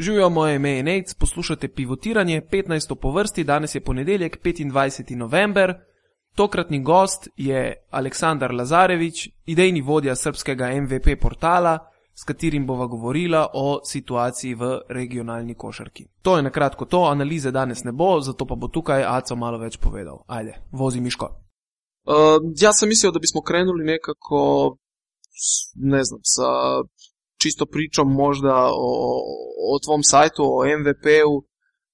[0.00, 2.94] Živijo moje ime je Nec, poslušate pivotiranje 15.
[2.94, 5.16] po vrsti, danes je ponedeljek 25.
[5.16, 5.74] november.
[6.34, 11.78] Tokratni gost je Aleksandar Lazarevič, idejni vodja srpskega MVP portala,
[12.14, 16.06] s katerim bova govorila o situaciji v regionalni košarki.
[16.22, 19.58] To je na kratko to, analize danes ne bo, zato pa bo tukaj Aco malo
[19.58, 20.24] več povedal.
[20.26, 21.26] Ajde, vozi Miško.
[21.26, 22.14] Uh,
[22.60, 24.76] ja sam mislio da bismo krenuli nekako,
[25.74, 26.48] ne znam, sa
[27.42, 28.54] čisto pričom možda
[28.88, 28.90] o,
[29.72, 31.34] o tvom sajtu, o MVP-u,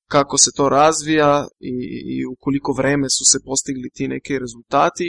[0.09, 1.77] kako se to razvija i,
[2.15, 5.09] i u koliko vreme su se postigli ti neki rezultati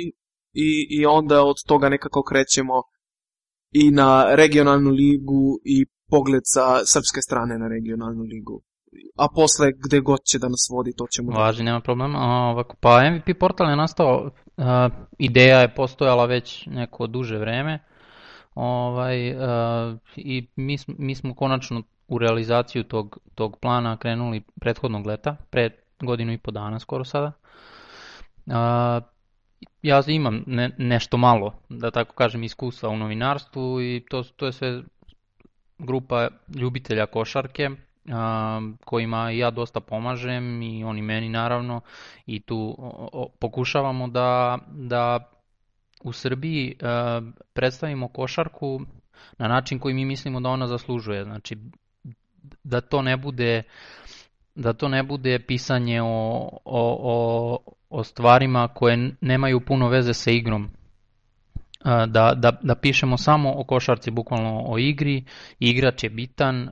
[0.54, 0.70] i,
[1.00, 2.74] i onda od toga nekako krećemo
[3.72, 8.62] i na regionalnu ligu i pogled sa srpske strane na regionalnu ligu.
[9.18, 11.32] A posle gde god će da nas vodi, to ćemo...
[11.32, 12.20] Važi, nema problema.
[12.54, 14.64] Ovako, pa MVP portal je nastao, uh,
[15.18, 17.80] ideja je postojala već neko duže vreme,
[18.60, 25.36] Ovaj, uh, I mi, mi smo konačno u realizaciju tog, tog plana krenuli prethodnog leta,
[25.50, 27.32] pre godinu i po dana skoro sada.
[28.46, 28.54] Uh,
[29.82, 34.52] ja imam ne, nešto malo, da tako kažem, iskustva u novinarstvu i to, to je
[34.52, 34.82] sve
[35.78, 37.70] grupa ljubitelja košarke
[38.12, 41.82] a, kojima ja dosta pomažem i oni meni naravno
[42.26, 45.32] i tu o, o, pokušavamo da, da
[46.04, 46.86] u Srbiji e,
[47.54, 48.80] predstavimo košarku
[49.38, 51.24] na način koji mi mislimo da ona zaslužuje.
[51.24, 51.58] Znači,
[52.64, 53.64] da to ne bude
[54.56, 57.58] da to ne bude pisanje o, o, o,
[57.90, 60.64] o stvarima koje nemaju puno veze sa igrom.
[60.64, 60.70] E,
[62.08, 65.24] da, da, da pišemo samo o košarci, bukvalno o igri,
[65.60, 66.72] igrač je bitan uh,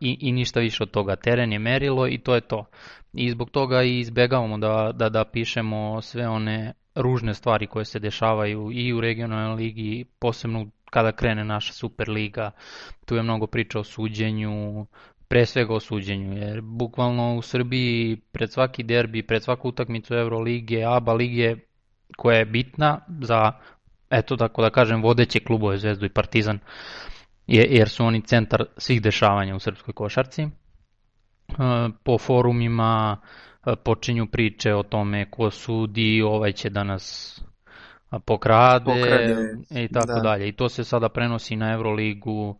[0.00, 1.16] i, i ništa više od toga.
[1.16, 2.66] Teren je merilo i to je to.
[3.12, 7.98] I zbog toga i izbegavamo da, da, da pišemo sve one ružne stvari koje se
[7.98, 12.50] dešavaju i u regionalnoj ligi, posebno kada krene naša Superliga.
[13.04, 14.86] Tu je mnogo priča o suđenju,
[15.28, 20.84] pre svega o suđenju, jer bukvalno u Srbiji pred svaki derbi, pred svaku utakmicu Eurolige,
[20.84, 21.56] ABA lige,
[22.16, 23.52] koja je bitna za,
[24.10, 26.58] eto tako da kažem, vodeće klubove Zvezdu i Partizan,
[27.46, 30.42] jer su oni centar svih dešavanja u srpskoj košarci.
[30.42, 30.48] E,
[32.04, 33.20] po forumima,
[33.84, 37.40] počinju priče o tome ko sudi, ovaj će da nas
[38.24, 39.36] pokrade, pokrade.
[39.70, 40.20] i tako da.
[40.20, 40.48] dalje.
[40.48, 42.58] I to se sada prenosi na Euroligu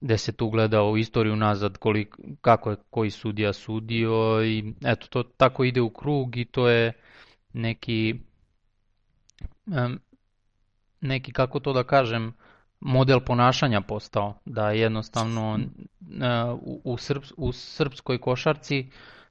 [0.00, 5.06] gde se tu gleda u istoriju nazad koliko, kako je koji sudija sudio i eto
[5.06, 6.92] to tako ide u krug i to je
[7.52, 8.14] neki
[9.66, 10.00] um,
[11.00, 12.32] neki kako to da kažem
[12.80, 19.21] model ponašanja postao da jednostavno uh, u, u, srps, u srpskoj košarci uh, E,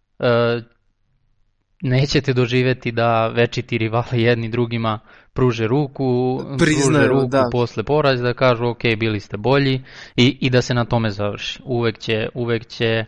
[1.82, 5.00] nećete doživeti da večiti rivali jedni drugima
[5.34, 7.50] pruže ruku, Priznaju, pruže ruku da.
[7.52, 9.82] posle poraza, da kažu ok, bili ste bolji
[10.16, 11.62] i, i da se na tome završi.
[11.66, 13.06] Uvek će, uvek će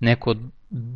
[0.00, 0.34] neko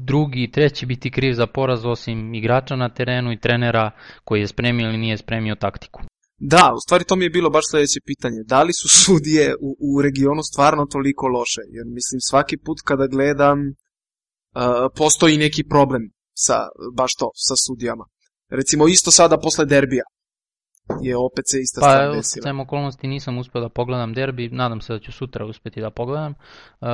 [0.04, 3.90] drugi i treći biti kriv za poraz osim igrača na terenu i trenera
[4.24, 6.02] koji je spremio ili nije spremio taktiku.
[6.38, 8.40] Da, u stvari to mi je bilo baš sledeće pitanje.
[8.46, 11.62] Da li su sudije u, u regionu stvarno toliko loše?
[11.76, 13.58] Jer mislim svaki put kada gledam
[14.96, 16.02] postoji neki problem
[16.34, 18.04] sa baš to, sa sudijama.
[18.48, 20.04] Recimo isto sada posle derbija
[21.02, 22.52] je opet se ista pa, stvar desila.
[22.56, 26.34] Pa okolnosti nisam uspeo da pogledam derbi, nadam se da ću sutra uspeti da pogledam.
[26.80, 26.88] Uh,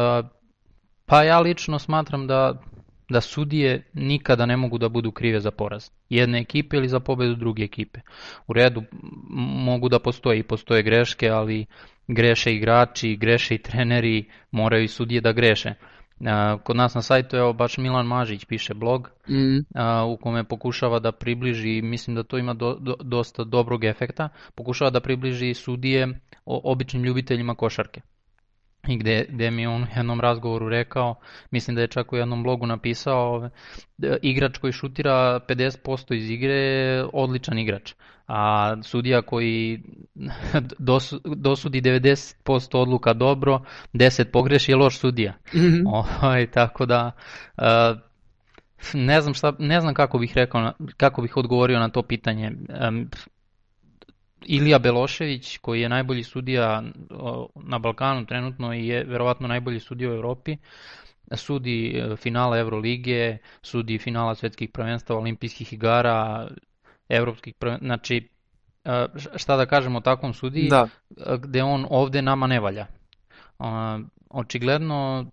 [1.07, 2.63] pa ja lično smatram da
[3.09, 7.35] da sudije nikada ne mogu da budu krive za poraz jedne ekipe ili za pobedu
[7.35, 8.01] druge ekipe.
[8.47, 8.83] U redu
[9.65, 11.67] mogu da postoje i postoje greške, ali
[12.09, 15.75] greše igrači, greše i treneri, moraju i sudije da greše.
[16.63, 19.59] Kod nas na sajtu je baš Milan Mažić piše blog mm.
[20.13, 24.91] u kome pokušava da približi, mislim da to ima do, do, dosta dobrog efekta, pokušava
[24.91, 28.01] da približi sudije o običnim ljubiteljima košarke.
[28.89, 31.15] I gde, gde mi je on u jednom razgovoru rekao,
[31.51, 33.51] mislim da je čak u jednom blogu napisao,
[34.23, 37.95] igrač koji šutira 50% iz igre je odličan igrač
[38.29, 39.83] a sudija koji
[41.37, 43.61] dosudi 90% odluka dobro,
[43.93, 45.35] 10 pogreši je loš sudija.
[45.55, 45.83] Mm -hmm.
[45.87, 47.11] o, tako da
[48.95, 52.53] ne znam šta ne znam kako bih rekao kako bih odgovorio na to pitanje.
[54.47, 56.83] Ilija Belošević koji je najbolji sudija
[57.55, 60.57] na Balkanu trenutno i je verovatno najbolji sudija u Evropi
[61.37, 66.49] sudi e, finala Evrolige, sudi finala svetskih prvenstava, olimpijskih igara,
[67.09, 67.79] evropskih prven...
[67.83, 68.29] znači
[69.37, 70.89] šta da kažemo o takvom sudiji da.
[71.39, 72.87] gde on ovde nama ne valja.
[74.31, 75.27] Očigledno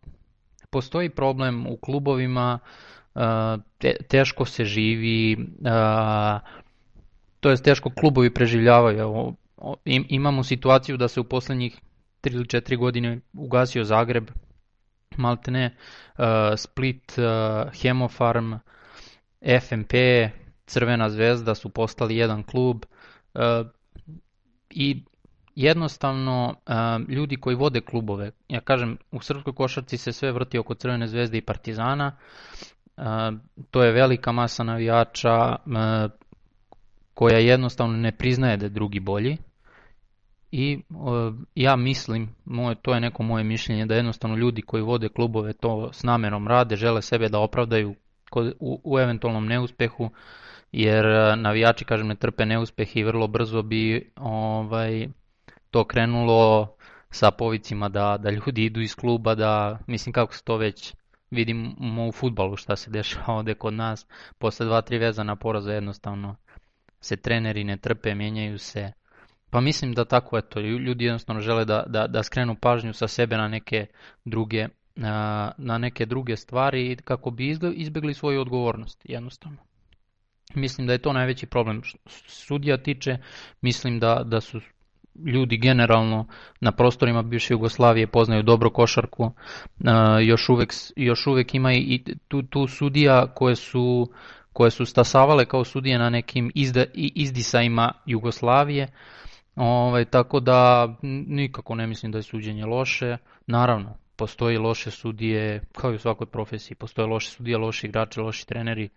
[0.69, 2.59] postoji problem u klubovima,
[3.77, 5.37] te, teško se živi,
[7.45, 9.35] to je teško klubovi preživljavaju.
[9.85, 11.81] Imamo situaciju da se u poslednjih
[12.23, 14.29] 3 ili 4 godine ugasio Zagreb,
[15.17, 15.75] maltene
[16.17, 16.25] uh,
[16.57, 18.53] Split, uh, Hemofarm,
[19.61, 19.93] FMP,
[20.65, 22.85] Crvena zvezda su postali jedan klub
[23.33, 23.41] uh,
[24.69, 25.03] i
[25.55, 26.55] jednostavno
[27.09, 31.37] ljudi koji vode klubove, ja kažem u srpskoj košarci se sve vrti oko Crvene zvezde
[31.37, 32.17] i Partizana,
[33.71, 35.55] to je velika masa navijača
[37.15, 39.37] koja jednostavno ne priznaje da je drugi bolji.
[40.51, 40.79] I
[41.55, 45.89] ja mislim, moje, to je neko moje mišljenje, da jednostavno ljudi koji vode klubove to
[45.93, 47.95] s namerom rade, žele sebe da opravdaju
[48.59, 50.09] u, u eventualnom neuspehu,
[50.71, 51.05] jer
[51.37, 55.07] navijači, kažem, ne trpe neuspeh i vrlo brzo bi ovaj,
[55.71, 56.75] to krenulo
[57.09, 60.93] sa povicima da, da ljudi idu iz kluba, da mislim kako se to već
[61.31, 64.07] vidimo u futbalu šta se dešava ovde kod nas,
[64.37, 66.35] posle dva, tri vezana poraza jednostavno
[67.05, 68.91] se treneri ne trpe, menjaju se.
[69.49, 73.37] Pa mislim da tako eto, ljudi jednostavno žele da, da, da skrenu pažnju sa sebe
[73.37, 73.85] na neke
[74.25, 74.67] druge
[75.57, 79.57] na neke druge stvari kako bi izbegli svoju odgovornost jednostavno.
[80.55, 81.81] Mislim da je to najveći problem.
[82.27, 83.17] Sudija tiče,
[83.61, 84.61] mislim da, da su
[85.25, 86.27] ljudi generalno
[86.61, 89.31] na prostorima bivše Jugoslavije poznaju dobro košarku.
[90.23, 94.11] Još uvek, još uvek ima i tu, tu sudija koje su
[94.55, 98.87] koje su stasavale kao sudije na nekim izda, izdisajima Jugoslavije.
[99.55, 100.89] Ovaj, tako da
[101.27, 103.17] nikako ne mislim da je suđenje loše.
[103.47, 108.47] Naravno, postoji loše sudije, kao i u svakoj profesiji, postoje loše sudije, loši igrači, loši
[108.47, 108.89] treneri.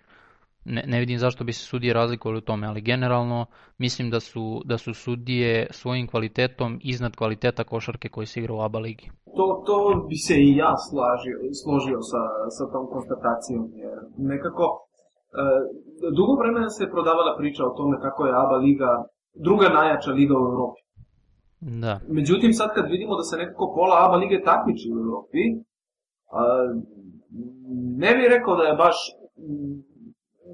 [0.64, 3.46] Ne, ne vidim zašto bi se sudije razlikovali u tome, ali generalno
[3.78, 8.60] mislim da su, da su sudije svojim kvalitetom iznad kvaliteta košarke koji se igra u
[8.60, 9.10] ABA ligi.
[9.36, 12.22] To, to bi se i ja slažio, složio sa,
[12.56, 14.87] sa tom konstatacijom, jer nekako
[16.16, 18.90] dugo vremena se prodavala priča o tome kako je ABA liga
[19.34, 20.80] druga najjača liga u Europi.
[21.60, 22.00] Da.
[22.08, 25.42] Međutim, sad kad vidimo da se nekako pola ABA lige takmiči u Europi,
[28.04, 28.96] ne bih rekao da je baš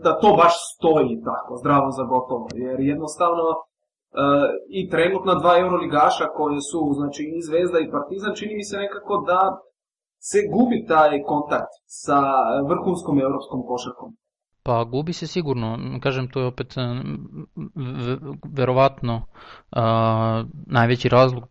[0.04, 6.26] da to baš stoji tako, zdravo za gotovo, jer jednostavno uh, i trenutna dva euroligaša
[6.36, 9.40] koje su, znači i Zvezda i Partizan, čini mi se nekako da
[10.30, 12.18] se gubi taj kontakt sa
[12.70, 14.10] vrhunskom evropskom košarkom.
[14.66, 16.74] Pa gubi se sigurno, kažem to je opet
[18.52, 19.26] verovatno
[19.72, 21.48] a, najveći razlog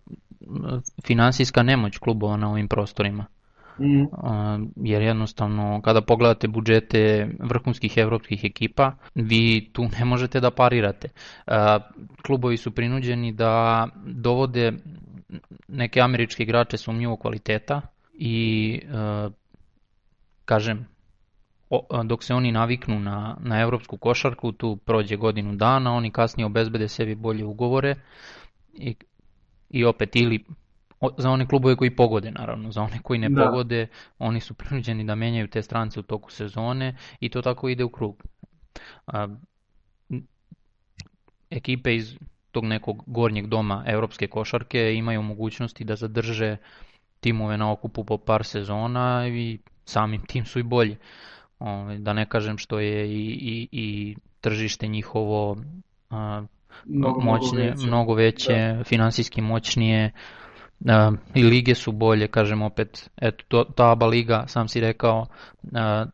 [1.06, 3.26] finansijska nemoć klubova na ovim prostorima.
[3.80, 4.04] Mm.
[4.12, 11.10] A, jer jednostavno kada pogledate budžete vrhunskih evropskih ekipa, vi tu ne možete da parirate.
[11.48, 11.80] A,
[12.26, 14.74] klubovi su prinuđeni da dovode
[15.68, 17.82] neke američke igrače sumnjivog kvaliteta
[18.14, 18.82] i
[20.46, 20.93] kažem
[22.06, 26.88] dok se oni naviknu na, na evropsku košarku, tu prođe godinu dana, oni kasnije obezbede
[26.88, 27.96] sebi bolje ugovore
[28.74, 28.96] i,
[29.70, 30.46] i opet ili
[31.18, 33.46] za one klubove koji pogode naravno, za one koji ne da.
[33.46, 33.88] pogode,
[34.20, 37.90] oni su prinuđeni da menjaju te strance u toku sezone i to tako ide u
[37.90, 38.24] krug.
[39.08, 39.28] A,
[41.50, 42.18] ekipe iz
[42.52, 46.58] tog nekog gornjeg doma evropske košarke imaju mogućnosti da zadrže
[47.20, 50.98] timove na okupu po par sezona i samim tim su i bolji.
[51.64, 55.58] Ovaj, da ne kažem što je i, i, i tržište njihovo
[56.10, 56.44] a,
[56.86, 58.84] mnogo, moćnije, mnogo veće, mnogo veće da.
[58.84, 60.12] finansijski moćnije,
[60.88, 65.26] a, i lige su bolje, kažem opet, eto, to, ta ABA liga, sam si rekao,
[65.74, 66.06] a,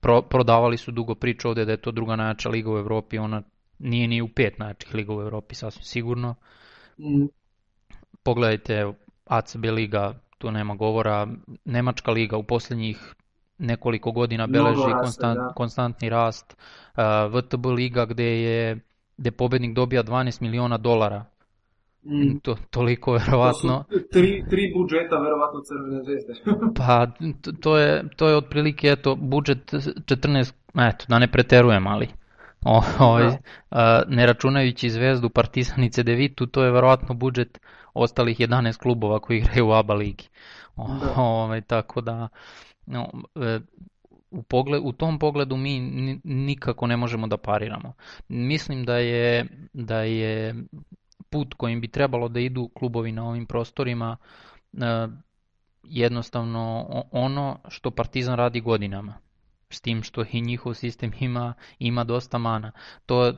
[0.00, 3.42] pro, prodavali su dugo priču ovde da je to druga najjača liga u Evropi, ona
[3.78, 6.34] nije ni u pet najjačih liga u Evropi, sasvim sigurno.
[6.98, 7.26] Mm.
[8.22, 8.92] Pogledajte,
[9.24, 11.28] ACB liga, tu nema govora,
[11.64, 13.14] Nemačka liga u poslednjih
[13.60, 15.52] nekoliko godina beleži raste, konstant, da.
[15.56, 16.56] konstantni rast.
[16.96, 17.02] Uh,
[17.34, 18.80] VTB liga gde je
[19.20, 21.24] gde pobednik dobija 12 miliona dolara.
[22.04, 22.38] Mm.
[22.42, 23.84] To, toliko verovatno.
[23.90, 26.34] To tri, tri budžeta verovatno Crvene zvezde.
[26.78, 27.06] pa
[27.60, 32.08] to je, to je otprilike eto, budžet 14, eto, da ne preterujem, ali
[32.64, 33.38] o, ovaj, da.
[33.70, 37.60] a, ne računajući Zvezdu, Partizan i Cedevitu, to je verovatno budžet
[37.94, 40.28] ostalih 11 klubova koji igraju u ABA ligi.
[40.76, 41.22] O, da.
[41.22, 42.28] ovaj, tako da
[42.86, 43.60] no, e,
[44.30, 45.80] u, pogled, u tom pogledu mi
[46.24, 47.92] nikako ne možemo da pariramo.
[48.28, 50.54] Mislim da je, da je
[51.30, 54.16] put kojim bi trebalo da idu klubovi na ovim prostorima
[54.72, 55.08] e,
[55.84, 59.14] jednostavno ono što Partizan radi godinama
[59.70, 62.72] s tim što i njihov sistem ima, ima dosta mana.
[63.06, 63.32] To,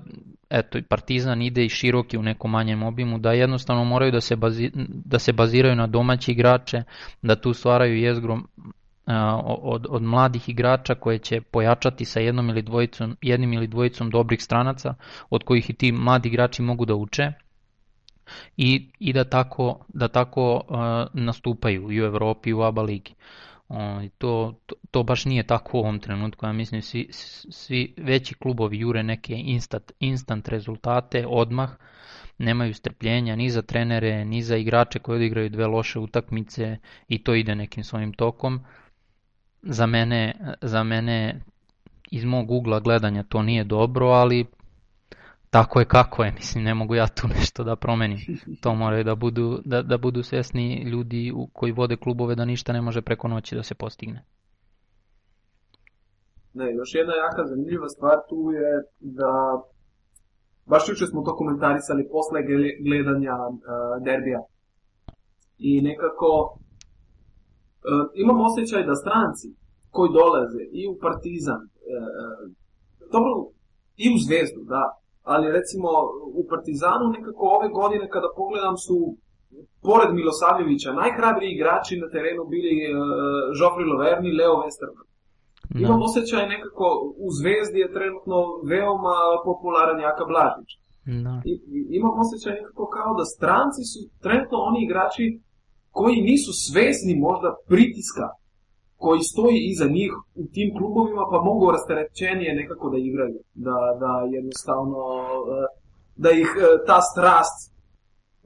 [0.51, 4.71] eto, Partizan ide i široki u nekom manjem obimu, da jednostavno moraju da se, bazi,
[4.89, 6.83] da se baziraju na domaći igrače,
[7.23, 8.39] da tu stvaraju jezgru
[9.45, 14.43] od, od mladih igrača koje će pojačati sa jednom ili dvojicom, jednim ili dvojicom dobrih
[14.43, 14.95] stranaca
[15.31, 17.33] od kojih i ti mladi igrači mogu da uče
[18.57, 20.77] i, i da tako, da tako uh,
[21.23, 23.15] nastupaju i u Evropi i u ABA ligi.
[23.69, 23.77] Uh,
[24.19, 27.09] to, to, to baš nije tako u ovom trenutku, ja mislim svi,
[27.51, 31.71] svi veći klubovi jure neke instant, instant rezultate odmah,
[32.39, 36.77] nemaju strpljenja ni za trenere, ni za igrače koji odigraju dve loše utakmice
[37.09, 38.65] i to ide nekim svojim tokom.
[39.63, 41.41] Za mene, za mene
[42.11, 44.47] iz mog ugla gledanja to nije dobro, ali
[45.51, 48.19] tako je kako je, mislim, ne mogu ja tu nešto da promenim.
[48.61, 52.81] To moraju da budu, da, da budu svesni ljudi koji vode klubove da ništa ne
[52.81, 54.25] može preko noći da se postigne.
[56.55, 59.63] Ne, još jedna jaka zanimljiva stvar tu je da
[60.67, 62.41] baš juče smo to komentarisali posle
[62.87, 63.59] gledanja uh,
[64.05, 64.41] derbija.
[65.59, 66.59] I nekako
[68.23, 69.49] imam osjećaj da stranci
[69.95, 72.43] koji dolaze i u Partizan, uh,
[73.15, 73.33] dobro,
[74.05, 74.85] i u Zvezdu, da,
[75.33, 75.89] ali recimo
[76.41, 78.99] u Partizanu nekako ove godine kada pogledam su
[79.89, 82.75] pored Milosavljevića najhrabriji igrači na terenu bili
[83.59, 85.07] Joffrey Loverni Leo Westerman.
[85.75, 85.79] Da.
[85.85, 86.87] Imam osjećaj nekako
[87.27, 88.37] u Zvezdi je trenutno
[88.73, 89.17] veoma
[89.49, 90.71] popularan Jaka Blažić.
[91.25, 91.35] Da.
[91.51, 91.53] I,
[91.99, 95.25] imam osjećaj nekako kao da stranci su trenutno oni igrači
[95.97, 98.27] koji nisu svesni možda pritiska
[99.05, 103.39] koji stoji iza njih u tim klubovima, pa mogu rasterećenije nekako da igraju.
[103.67, 105.01] Da, da jednostavno,
[105.55, 105.61] e,
[106.25, 107.59] da ih e, ta strast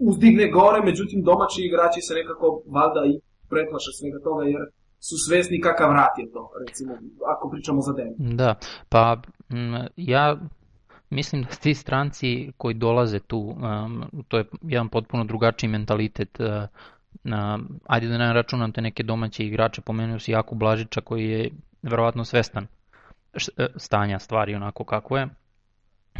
[0.09, 3.15] uzdigne gore, međutim domaći igrači se nekako valjda i
[3.50, 4.62] pretlaše svega toga, jer
[5.09, 6.93] su svesni kakav rat je to, recimo,
[7.33, 8.12] ako pričamo za den.
[8.41, 8.50] Da,
[8.88, 9.03] pa
[9.97, 10.37] ja
[11.11, 16.47] mislim da ti stranci koji dolaze tu, um, to je jedan potpuno drugačiji mentalitet uh,
[17.25, 21.50] na, ajde da ne računam te neke domaće igrače, pomenuo si Jaku Blažića koji je
[21.82, 22.66] verovatno svestan
[23.56, 25.28] e, stanja stvari onako kako je,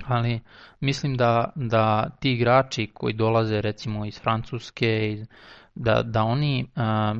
[0.05, 0.41] ali
[0.81, 5.27] mislim da, da ti igrači koji dolaze recimo iz Francuske, iz,
[5.75, 7.15] da, da oni a,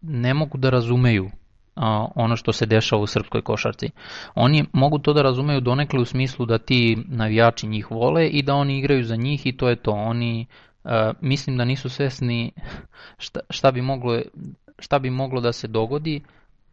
[0.00, 1.30] ne mogu da razumeju
[1.74, 3.90] a, ono što se dešava u srpskoj košarci.
[4.34, 8.54] Oni mogu to da razumeju donekle u smislu da ti navijači njih vole i da
[8.54, 9.90] oni igraju za njih i to je to.
[9.90, 10.46] Oni
[11.20, 12.52] mislim da nisu svesni
[13.18, 14.20] šta, šta, bi moglo,
[14.78, 16.22] šta bi moglo da se dogodi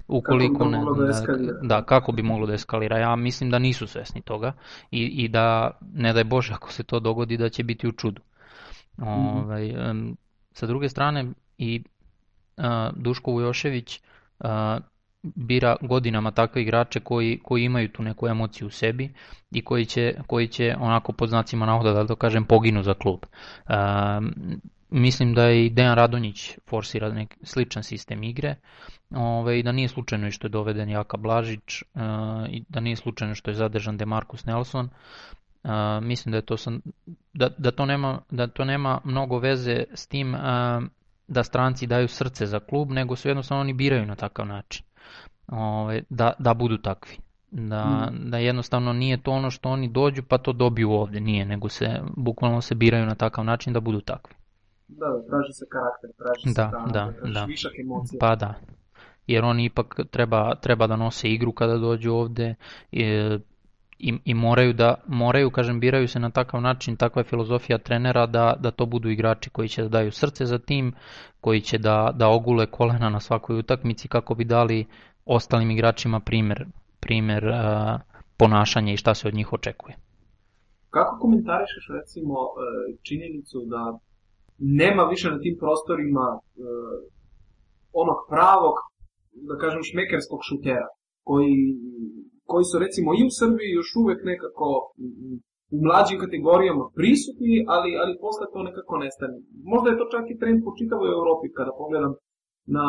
[0.08, 2.98] ukoliko ne, da, da, kako bi moglo da eskalira.
[2.98, 4.54] Ja mislim da nisu svesni toga
[4.92, 8.22] i, i da, ne daj Bože, ako se to dogodi, da će biti u čudu.
[8.98, 9.44] Mm -hmm.
[9.44, 10.18] ovaj, um,
[10.52, 11.26] sa druge strane,
[11.58, 11.84] i
[12.58, 12.64] uh,
[12.96, 14.02] Duško Vujošević
[14.40, 14.50] uh,
[15.36, 19.14] bira godinama takve igrače koji, koji imaju tu neku emociju u sebi
[19.52, 23.20] i koji će, koji će onako pod znacima navoda da to kažem poginu za klub.
[23.24, 23.74] E,
[24.90, 28.56] mislim da je i Dejan Radonjić forsira nek sličan sistem igre
[29.16, 31.86] ove, i da nije slučajno što je doveden Jaka Blažić e,
[32.50, 34.90] i da nije slučajno što je zadržan Demarcus Nelson.
[35.64, 35.70] E,
[36.02, 36.82] mislim da je to sam,
[37.34, 40.40] da, da, to nema, da to nema mnogo veze s tim e,
[41.28, 44.87] da stranci daju srce za klub, nego su jednostavno oni biraju na takav način
[45.48, 47.18] ove, da, da budu takvi.
[47.52, 48.30] Da, mm.
[48.30, 52.02] da jednostavno nije to ono što oni dođu pa to dobiju ovde, nije, nego se
[52.18, 54.36] bukvalno se biraju na takav način da budu takvi.
[54.88, 57.46] Da, da, traži se karakter, traži da, se ta, da, da.
[57.46, 58.18] višak emocija.
[58.20, 58.54] Pa da,
[59.28, 62.56] jer oni ipak treba, treba da nose igru kada dođu ovde
[62.92, 63.04] i,
[64.00, 68.26] i, i moraju da, moraju, kažem, biraju se na takav način, takva je filozofija trenera
[68.26, 70.94] da, da to budu igrači koji će da daju srce za tim,
[71.42, 74.86] koji će da, da ogule kolena na svakoj utakmici kako bi dali
[75.28, 76.66] ostalim igračima primer,
[77.00, 77.56] primer uh,
[78.38, 79.96] ponašanja i šta se od njih očekuje.
[80.90, 82.56] Kako komentarišeš recimo uh,
[83.08, 83.82] činjenicu da
[84.58, 86.42] nema više na tim prostorima uh,
[88.02, 88.76] onog pravog,
[89.50, 90.90] da kažem, šmekerskog šutera,
[91.30, 91.58] koji,
[92.52, 94.68] koji su recimo i u Srbiji još uvek nekako
[95.76, 99.38] u mlađim kategorijama prisutni, ali, ali posle to nekako nestane.
[99.72, 102.14] Možda je to čak i trend po čitavoj Evropi, kada pogledam
[102.78, 102.88] na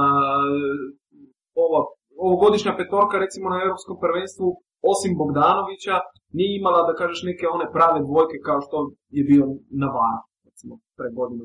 [1.65, 1.81] ova
[2.29, 4.49] ovogodišnja petorka recimo na Europskom prvenstvu
[4.93, 5.97] osim Bogdanovića
[6.37, 8.77] nije imala da kažeš neke one prave dvojke kao što
[9.17, 9.45] je bio
[9.83, 11.45] Navarro recimo pre godinu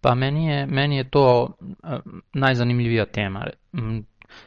[0.00, 1.48] Pa meni je, meni je to uh,
[2.32, 3.46] najzanimljivija tema.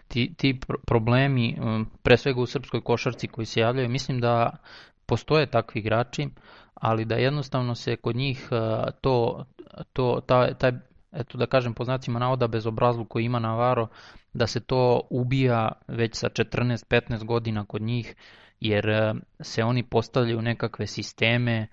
[0.08, 4.58] Ti, ti problemi, um, pre svega u srpskoj košarci koji se javljaju, mislim da
[5.06, 6.30] postoje takvi igrači,
[6.74, 8.58] ali da jednostavno se kod njih uh,
[9.02, 9.46] to,
[9.94, 10.72] to, taj, taj
[11.14, 13.88] eto da kažem po znacima navoda bezobrazlu koji ima Navarro,
[14.34, 18.16] da se to ubija već sa 14-15 godina kod njih,
[18.60, 21.68] jer e, se oni postavljaju nekakve sisteme,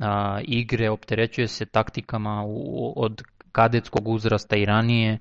[0.00, 3.22] a, igre, opterećuje se taktikama u, od
[3.52, 5.18] kadetskog uzrasta i ranije, e,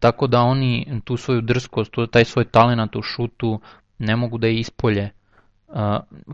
[0.00, 3.60] tako da oni tu svoju drskost, taj svoj talenat u šutu
[3.98, 5.10] ne mogu da je ispolje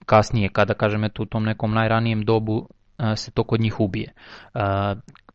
[0.07, 2.69] kasnije, kada kažem eto u tom nekom najranijem dobu
[3.17, 4.13] se to kod njih ubije.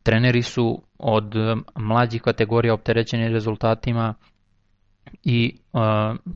[0.05, 1.33] Treneri su od
[1.75, 4.13] mlađih kategorija opterećeni rezultatima
[5.23, 5.57] i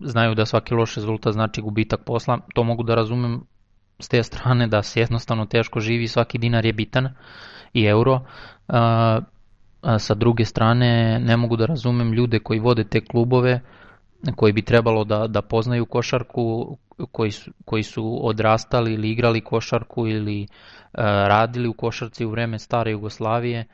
[0.02, 2.40] znaju da svaki loš rezultat znači gubitak posla.
[2.56, 3.42] To mogu da razumem
[4.00, 7.10] s te strane da se jednostavno teško živi, svaki dinar je bitan
[7.74, 8.20] i euro.
[8.68, 9.20] A,
[9.98, 13.62] sa druge strane ne mogu da razumem ljude koji vode te klubove
[14.36, 16.78] koji bi trebalo da, da poznaju košarku,
[17.12, 20.50] koji su, koji su odrastali ili igrali košarku ili uh,
[21.04, 23.66] radili u košarci u vreme stare Jugoslavije,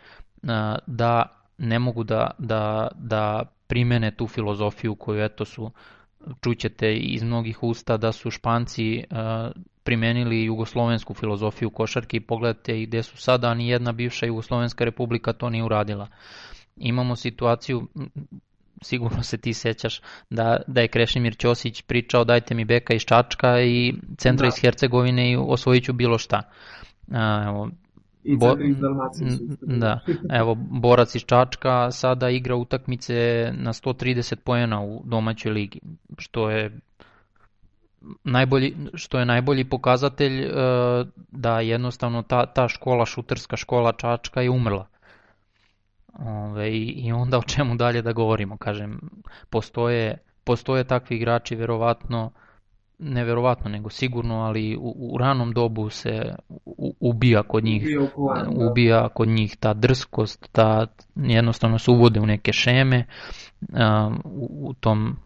[0.44, 0.50] uh,
[0.88, 1.26] da
[1.58, 5.72] ne mogu da, da, da primene tu filozofiju koju eto su
[6.44, 9.18] čućete iz mnogih usta da su Španci uh,
[9.84, 14.86] primenili jugoslovensku filozofiju košarke i pogledajte i gde su sada, a ni jedna bivša jugoslovenska
[14.86, 16.08] republika to nije uradila.
[16.76, 17.88] Imamo situaciju,
[18.86, 23.62] sigurno se ti sećaš da, da je Krešimir Ćosić pričao dajte mi beka iz Čačka
[23.62, 24.48] i centra da.
[24.48, 26.42] iz Hercegovine i osvojit ću bilo šta.
[27.48, 27.70] Evo,
[28.40, 28.56] Bo,
[29.62, 30.00] Da,
[30.30, 33.14] evo, borac iz Čačka sada igra utakmice
[33.54, 35.80] na 130 pojena u domaćoj ligi,
[36.18, 36.80] što je
[38.24, 40.52] najbolji, što je najbolji pokazatelj uh,
[41.32, 44.88] da jednostavno ta, ta škola, šuterska škola Čačka je umrla.
[46.20, 49.00] Ove, I onda o čemu dalje da govorimo, kažem,
[49.50, 52.32] postoje, postoje takvi igrači verovatno,
[53.00, 57.84] ne verovatno, nego sigurno, ali u, u ranom dobu se u, ubija kod njih,
[58.18, 58.70] ubija, da.
[58.70, 63.06] ubija kod njih ta drskost, ta jednostavno se uvode u neke šeme
[63.62, 65.18] uh, u, u tom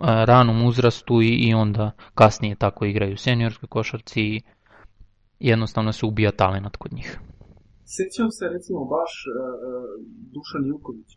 [0.00, 4.42] ranom uzrastu i, i onda kasnije tako igraju seniorske košarci i
[5.40, 7.18] jednostavno se ubija talent kod njih.
[7.96, 9.32] Sećam se recimo baš uh,
[10.34, 11.10] Dušan Juković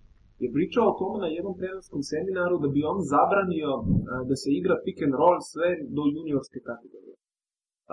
[0.44, 3.86] je pričao o tome na jednom trenerskom seminaru da bi on zabranio uh,
[4.30, 7.16] da se igra pick and roll sve do juniorske kategorije.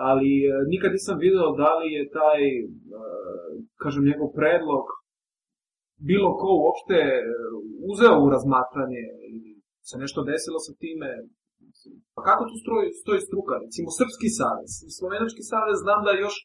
[0.09, 2.41] Ali uh, nikad nisam video da li je taj,
[3.83, 4.85] kažem, njegov predlog
[6.09, 6.97] bilo ko uopšte
[7.91, 9.51] uzeo u razmatranje ili
[9.89, 11.09] se nešto desilo sa time,
[12.15, 12.55] pa kako tu
[13.03, 13.53] stoji struka?
[13.65, 16.35] Recimo, Srpski savez, Slovenački savez znam da još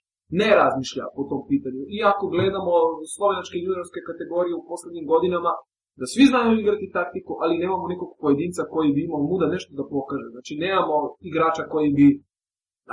[0.41, 1.81] ne razmišlja po tom pitanju.
[1.99, 2.73] Iako gledamo
[3.15, 5.53] slovenačke juniorske kategorije u poslednjim godinama,
[6.01, 9.85] da svi znaju igrati taktiku, ali nemamo nekog pojedinca koji bi imao muda nešto da
[9.95, 10.29] pokaže.
[10.35, 10.97] Znači, nemamo
[11.31, 12.07] igrača koji bi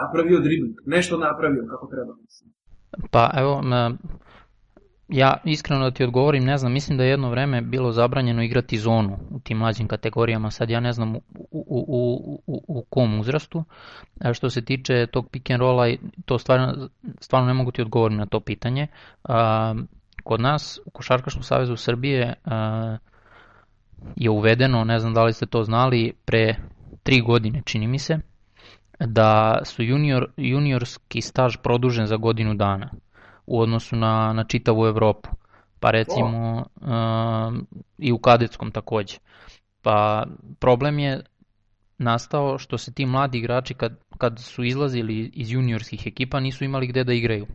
[0.02, 2.14] napravio dribling, nešto napravio kako treba.
[3.16, 3.54] Pa evo,
[5.08, 8.78] Ja iskreno da ti odgovorim, ne znam, mislim da je jedno vreme bilo zabranjeno igrati
[8.78, 13.20] zonu u tim mlađim kategorijama, sad ja ne znam u, u, u, u, u kom
[13.20, 13.64] uzrastu.
[14.20, 16.90] A što se tiče tog pick and rolla, to stvarno,
[17.20, 18.88] stvarno ne mogu ti odgovorim na to pitanje.
[19.24, 19.76] A,
[20.24, 22.98] kod nas u Košarkaškom savezu Srbije a,
[24.16, 26.56] je uvedeno, ne znam da li ste to znali, pre
[27.04, 28.20] tri godine čini mi se,
[29.00, 32.90] da su junior, juniorski staž produžen za godinu dana
[33.48, 35.30] u odnosu na, na čitavu Evropu.
[35.80, 37.54] Pa recimo uh,
[37.98, 39.18] i u kadetskom takođe.
[39.82, 40.26] Pa
[40.60, 41.24] problem je
[41.98, 46.88] nastao što se ti mladi igrači kad, kad su izlazili iz juniorskih ekipa nisu imali
[46.88, 47.48] gde da igraju.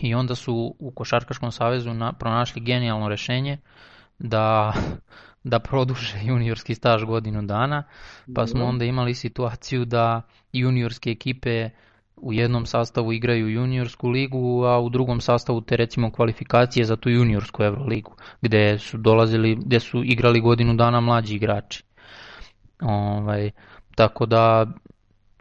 [0.00, 3.58] I onda su u Košarkaškom savezu na, pronašli genijalno rešenje
[4.18, 4.72] da,
[5.52, 7.82] da produže juniorski staž godinu dana,
[8.34, 11.70] pa smo onda imali situaciju da juniorske ekipe
[12.22, 17.10] u jednom sastavu igraju juniorsku ligu, a u drugom sastavu te recimo kvalifikacije za tu
[17.10, 21.84] juniorsku Euroligu, gde su dolazili, gde su igrali godinu dana mlađi igrači.
[22.82, 23.50] Ovaj,
[23.96, 24.66] tako da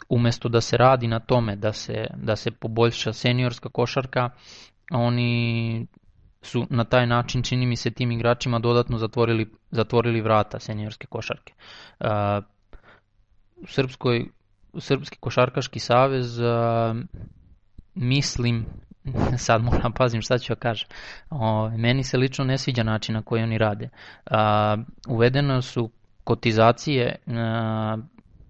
[0.09, 4.29] umesto da se radi na tome da se, da se poboljša seniorska košarka,
[4.91, 5.87] oni
[6.41, 11.53] su na taj način, čini mi se, tim igračima dodatno zatvorili, zatvorili vrata seniorske košarke.
[11.99, 12.07] Uh,
[13.55, 14.25] u Srpskoj
[14.79, 16.39] Srpski košarkaški savez,
[17.95, 18.65] mislim,
[19.37, 20.89] sad moram pazim šta ću ja kažem,
[21.29, 23.89] o, meni se lično ne sviđa način na koji oni rade.
[24.25, 24.35] Uh,
[25.07, 25.89] uvedeno su
[26.23, 28.03] kotizacije uh,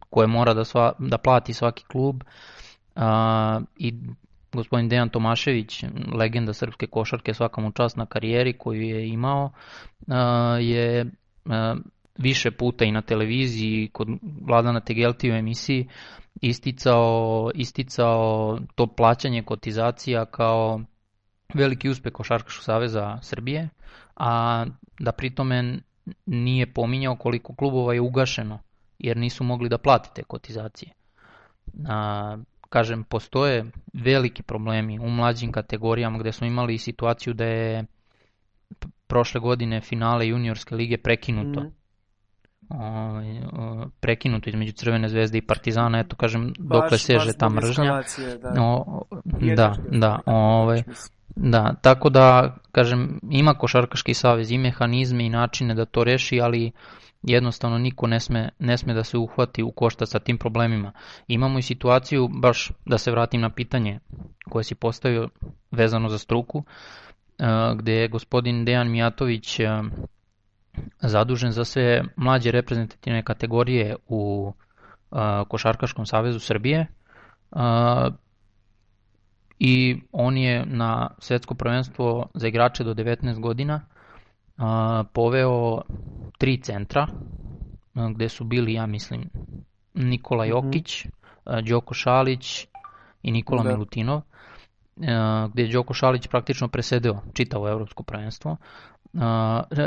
[0.09, 2.23] koje mora da, sva, da plati svaki klub
[2.95, 3.03] uh,
[3.77, 3.93] i
[4.53, 9.51] gospodin Dejan Tomašević, legenda srpske košarke, svaka mu čast na karijeri koju je imao,
[10.07, 10.15] uh,
[10.59, 11.05] je
[11.45, 11.51] uh,
[12.17, 14.07] više puta i na televiziji kod
[14.47, 15.87] Vladana Tegelti u emisiji
[16.41, 20.81] isticao, isticao to plaćanje kotizacija kao
[21.53, 23.69] veliki uspeh Košarkaškog saveza Srbije,
[24.15, 24.65] a
[24.99, 25.79] da pritome
[26.25, 28.59] nije pominjao koliko klubova je ugašeno
[28.99, 30.93] jer nisu mogli da platite kotizacije.
[31.87, 32.37] A,
[32.69, 37.85] kažem, postoje veliki problemi u mlađim kategorijama gde smo imali situaciju da je
[39.07, 41.61] prošle godine finale juniorske lige prekinuto.
[41.61, 41.73] Mm.
[42.73, 48.01] O, prekinuto između Crvene zvezde i Partizana, eto kažem baš, dokle seže ta mržnja.
[48.41, 49.01] Da, o,
[49.55, 50.83] da, da, ovaj,
[51.35, 56.71] da, tako da, kažem, ima Košarkaški savez i mehanizme i načine da to reši, ali
[57.23, 60.91] jednostavno niko ne sme, ne sme da se uhvati u košta sa tim problemima.
[61.27, 63.99] Imamo i situaciju, baš da se vratim na pitanje
[64.49, 65.29] koje si postavio
[65.71, 66.63] vezano za struku,
[67.75, 69.59] gde je gospodin Dejan Mijatović
[70.99, 74.53] zadužen za sve mlađe reprezentativne kategorije u
[75.47, 76.87] Košarkaškom savezu Srbije
[79.59, 83.81] i on je na svetsko prvenstvo za igrače do 19 godina
[85.13, 85.81] poveo
[86.37, 87.07] tri centra
[88.15, 89.29] gde su bili, ja mislim,
[89.93, 90.51] Nikola mhm.
[90.51, 91.05] Jokić,
[91.63, 92.67] Đoko Šalić
[93.21, 93.69] i Nikola da.
[93.69, 94.21] Milutinov
[95.51, 98.57] gde je Đoko Šalić praktično presedeo čitavo evropsko prvenstvo,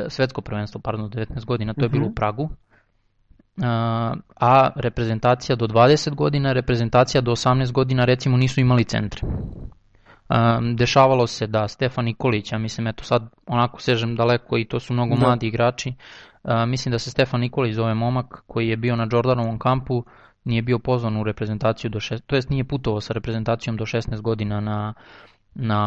[0.09, 2.15] svetsko prvenstvo, pardon, 19 godina, to je bilo u mhm.
[2.15, 2.49] Pragu,
[4.41, 9.21] a reprezentacija do 20 godina, reprezentacija do 18 godina recimo nisu imali centre.
[10.75, 14.93] Dešavalo se da Stefan Nikolić, ja mislim eto sad onako sežem daleko i to su
[14.93, 15.21] mnogo da.
[15.21, 15.95] mladi igrači,
[16.67, 20.05] mislim da se Stefan Nikolić zove momak koji je bio na Jordanovom kampu,
[20.45, 24.21] nije bio pozvan u reprezentaciju do šest, to jest nije putovao sa reprezentacijom do 16
[24.21, 24.95] godina na,
[25.55, 25.83] na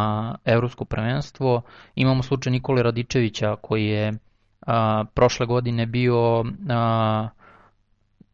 [0.46, 1.62] evropsko prvenstvo.
[1.96, 4.14] Imamo slučaj Nikole Radičevića koji je
[4.68, 7.30] a, prošle godine bio a,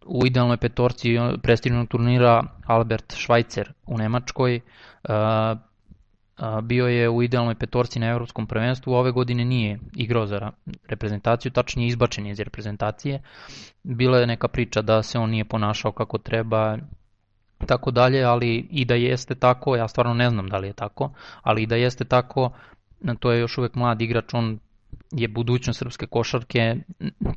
[0.05, 1.09] u idealnoj petorci
[1.41, 4.59] prestižnog turnira Albert Schweitzer u Nemačkoj.
[5.03, 5.55] A,
[6.63, 10.51] bio je u idealnoj petorci na evropskom prvenstvu, ove godine nije igrao za
[10.87, 13.21] reprezentaciju, tačnije izbačen je iz reprezentacije.
[13.83, 16.77] Bila je neka priča da se on nije ponašao kako treba,
[17.63, 21.13] tako dalje, ali i da jeste tako, ja stvarno ne znam da li je tako,
[21.41, 22.51] ali i da jeste tako,
[23.19, 24.59] to je još uvek mlad igrač, on
[25.11, 26.75] je budućnost srpske košarke,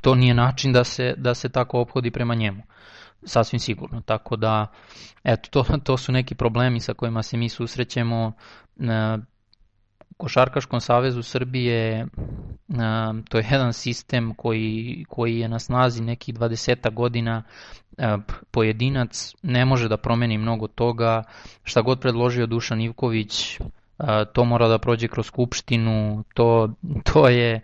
[0.02, 2.62] to nije način da se, da se tako obhodi prema njemu
[3.24, 4.00] sasvim sigurno.
[4.00, 4.66] Tako da,
[5.24, 8.32] eto, to, to su neki problemi sa kojima se mi susrećemo.
[10.16, 12.06] Košarkaškom savezu Srbije
[13.28, 17.42] to je jedan sistem koji, koji je na snazi nekih 20 godina
[18.50, 21.22] pojedinac ne može da promeni mnogo toga
[21.64, 23.58] šta god predložio Dušan Ivković
[24.32, 26.68] to mora da prođe kroz skupštinu to,
[27.12, 27.60] to je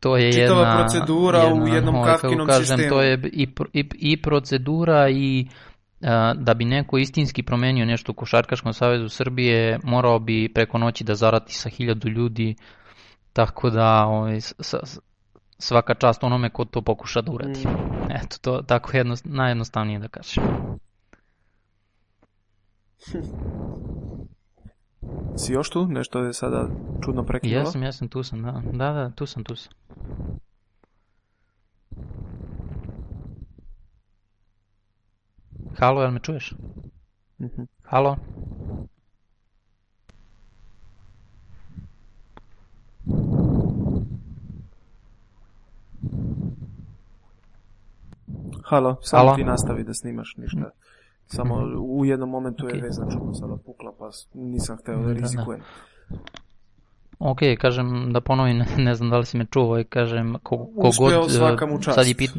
[0.00, 2.88] to je Čitava jedna procedura jedna, u jednom ovaj, kafkinom kažem, sistemu.
[2.88, 5.71] To je i, i, i procedura i a,
[6.34, 11.14] da bi neko istinski promenio nešto u Košarkaškom savezu Srbije, morao bi preko noći da
[11.14, 12.54] zarati sa hiljadu ljudi,
[13.32, 14.38] tako da ovaj,
[15.58, 17.60] svaka čast onome ko to pokuša da uradi.
[17.68, 18.10] Mm.
[18.24, 20.44] Eto, to tako jedno, najjednostavnije da kažem.
[25.36, 25.86] Si još tu?
[25.86, 26.68] Nešto je sada
[27.04, 27.60] čudno prekinulo?
[27.60, 28.62] Jesam, jesam, tu sam, da.
[28.72, 29.72] Da, da, tu sam, tu sam.
[35.78, 36.54] Halo, jel me čuješ?
[37.38, 37.66] Mm -hmm.
[37.82, 38.16] Halo?
[48.64, 49.36] Halo, samo Halo?
[49.36, 50.70] ti nastavi da snimaš ništa.
[51.26, 51.98] Samo mm -hmm.
[51.98, 52.74] u jednom momentu okay.
[52.74, 55.12] je veza čudno sada pukla, pa nisam hteo da.
[55.12, 55.60] rizikujem.
[56.10, 56.22] Da, da.
[57.24, 61.92] Ok, kažem da ponovim, ne znam da li si me čuo, ovaj, kažem kogod, e,
[61.92, 62.30] sad je pit,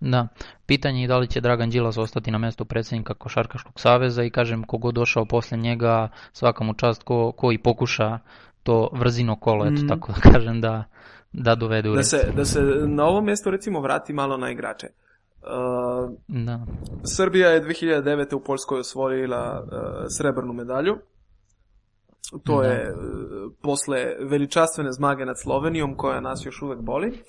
[0.00, 0.28] da,
[0.66, 4.64] pitanje je da li će Dragan Đilas ostati na mestu predsednika Košarkaškog saveza i kažem
[4.64, 8.18] kogod došao posle njega svaka mu čast ko, ko i pokuša
[8.62, 9.88] to vrzino kolo, eto mm.
[9.88, 10.84] tako da kažem da,
[11.32, 14.86] da dovede u da se, da se na ovom mjestu recimo vrati malo na igrače.
[15.42, 16.66] Uh, da.
[17.04, 18.34] Srbija je 2009.
[18.34, 19.68] u Poljskoj osvojila uh,
[20.18, 20.98] srebrnu medalju.
[22.44, 22.68] To da.
[22.68, 22.98] je uh,
[23.62, 27.08] posle veličastvene zmage nad Slovenijom, koja nas još uvek boli.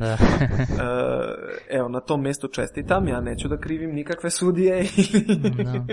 [0.00, 0.12] da.
[0.12, 0.18] uh,
[1.70, 4.82] evo, na tom mjestu čestitam, ja neću da krivim nikakve sudije.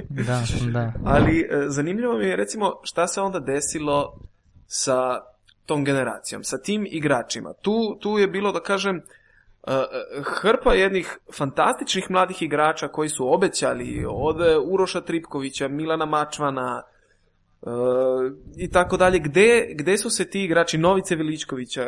[0.09, 0.93] da, da, da.
[1.05, 4.19] Ali uh, zanimljivo mi je recimo šta se onda desilo
[4.67, 5.19] sa
[5.65, 7.53] tom generacijom, sa tim igračima.
[7.61, 9.01] Tu, tu je bilo, da kažem,
[10.41, 16.83] hrpa jednih fantastičnih mladih igrača koji su obećali od Uroša Tripkovića, Milana Mačvana
[17.61, 17.71] uh,
[18.57, 19.19] i tako dalje.
[19.19, 21.85] Gde, gde su se ti igrači Novice Veličkovića,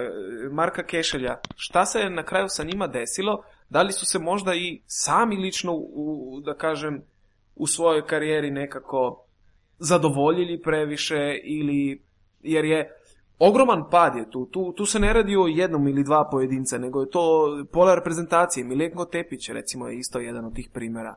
[0.52, 3.44] Marka Kešelja, šta se na kraju sa njima desilo?
[3.70, 7.02] Da li su se možda i sami lično, u, da kažem,
[7.56, 9.26] u svojoj karijeri nekako
[9.80, 12.02] zadovoljili previše ili
[12.44, 12.92] jer je
[13.40, 14.46] ogroman pad je tu.
[14.46, 14.74] tu.
[14.74, 18.64] Tu se ne radi o jednom ili dva pojedinca, nego je to pola reprezentacije.
[18.64, 21.16] Milenko Tepić recimo je isto jedan od tih primjera.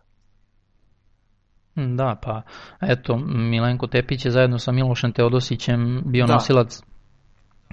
[1.77, 2.43] Da, pa
[2.81, 6.33] eto, Milenko Tepić je zajedno sa Milošem Teodosićem bio da.
[6.33, 6.83] nosilac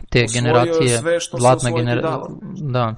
[0.09, 2.27] te Osvojio je generacije, sve što zlatna, genera- dalo.
[2.61, 2.95] da,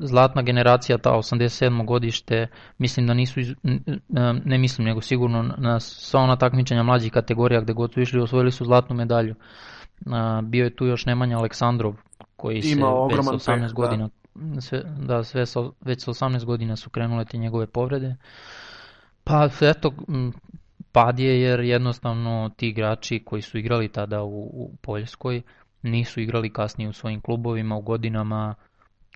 [0.00, 1.86] zlatna generacija, ta 87.
[1.86, 2.46] godište,
[2.78, 3.54] mislim da nisu, iz,
[4.44, 8.52] ne mislim, nego sigurno na sva ona takmičenja mlađih kategorija gde god su išli, osvojili
[8.52, 9.34] su zlatnu medalju.
[10.42, 11.94] Bio je tu još Nemanja Aleksandrov,
[12.36, 13.72] koji se Ima već sa 18 peh, da.
[13.72, 14.08] godina,
[14.60, 18.16] sve, da, sve sa, već sa 18 godina su krenule te njegove povrede.
[19.28, 19.92] Pa eto,
[20.92, 25.42] pad je jer jednostavno ti igrači koji su igrali tada u, u Poljskoj
[25.82, 28.54] nisu igrali kasnije u svojim klubovima u godinama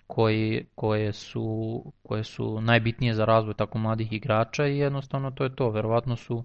[0.07, 5.55] koji, koje, su, koje su najbitnije za razvoj tako mladih igrača i jednostavno to je
[5.55, 5.69] to.
[5.69, 6.43] Verovatno su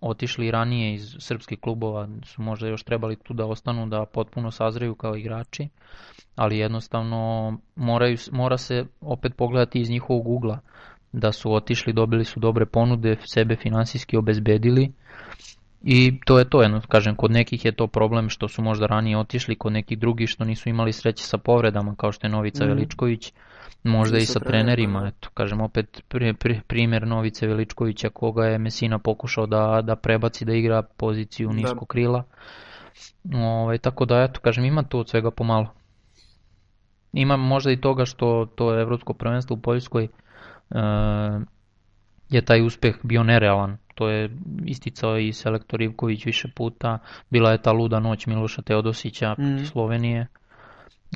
[0.00, 4.94] otišli ranije iz srpskih klubova, su možda još trebali tu da ostanu da potpuno sazreju
[4.94, 5.68] kao igrači,
[6.36, 10.58] ali jednostavno moraju, mora se opet pogledati iz njihovog ugla
[11.12, 14.92] da su otišli, dobili su dobre ponude, sebe finansijski obezbedili
[15.82, 19.18] i to je to, jedno, kažem, kod nekih je to problem što su možda ranije
[19.18, 22.72] otišli, kod nekih drugih što nisu imali sreće sa povredama, kao što je Novica Mhm.
[22.74, 23.32] Veličković,
[23.84, 28.98] možda i sa trenerima, eto, kažem opet pri, pri, primer Novice Veličkovića koga je Mesina
[28.98, 31.54] pokušao da, da prebaci da igra poziciju Da.
[31.54, 32.24] nisko krila.
[33.34, 35.72] Ovaj, tako da, eto, kažem, ima to od svega pomalo.
[37.12, 40.08] Ima možda i toga što to evropsko prvenstvo u Poljskoj e,
[42.28, 43.76] je taj uspeh bio nerealan.
[43.94, 44.30] To je
[44.66, 46.98] isticao i selektor Ivković više puta.
[47.30, 50.26] Bila je ta luda noć Miloša Teodosića protiv Slovenije.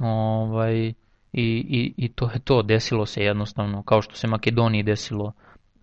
[0.02, 0.94] Ovaj, i,
[1.32, 5.32] i, I to je to, desilo se jednostavno, kao što se Makedoniji desilo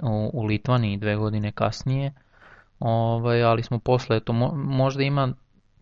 [0.03, 2.13] u, u Litvaniji dve godine kasnije.
[2.79, 5.33] Ovaj, ali smo posle, to mo, možda ima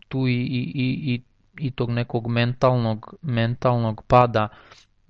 [0.08, 1.22] tu i, i, i
[1.60, 4.48] i tog nekog mentalnog, mentalnog pada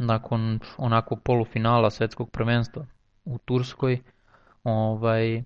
[0.00, 2.86] nakon onakvog polufinala svetskog prvenstva
[3.24, 4.00] u Turskoj.
[4.64, 5.42] Ovaj,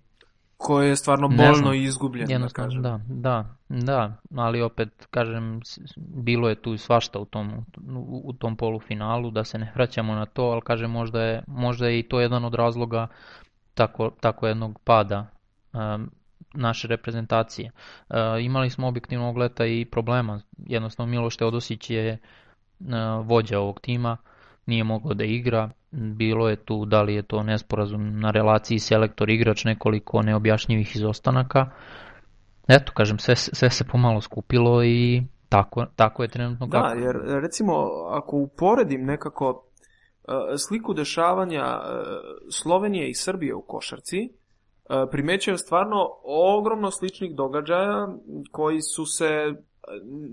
[0.57, 1.75] Koje je stvarno bolno znam.
[1.75, 2.83] i izgubljen, da kažem.
[2.83, 5.61] da, da, da, ali opet, kažem,
[5.97, 10.27] bilo je tu svašta u tom, u, u tom polufinalu, da se ne vraćamo na
[10.27, 13.07] to, ali kažem, možda je, možda je i to jedan od razloga
[13.75, 15.27] tako, tako jednog pada
[15.73, 16.11] um,
[16.55, 17.71] naše reprezentacije.
[18.09, 20.41] Uh, imali smo objektivno ogleda i problema.
[20.59, 22.19] Jednostavno Miloš Teodosić je
[22.81, 22.87] uh,
[23.25, 24.17] vođa ovog tima,
[24.67, 25.71] nije mogao da igra.
[25.91, 31.71] Bilo je tu da li je to nesporazum na relaciji selektor-igrač, nekoliko neobjašnjivih izostanaka.
[32.69, 36.99] Eto, kažem, sve, sve se pomalo skupilo i tako, tako je trenutno Da, kako.
[36.99, 37.73] jer recimo
[38.11, 39.65] ako uporedim nekako
[40.29, 41.81] e, sliku dešavanja e,
[42.51, 44.31] Slovenije i Srbije u košarci, e,
[45.11, 45.97] primećujem stvarno
[46.59, 48.09] ogromno sličnih događaja
[48.51, 49.53] koji su se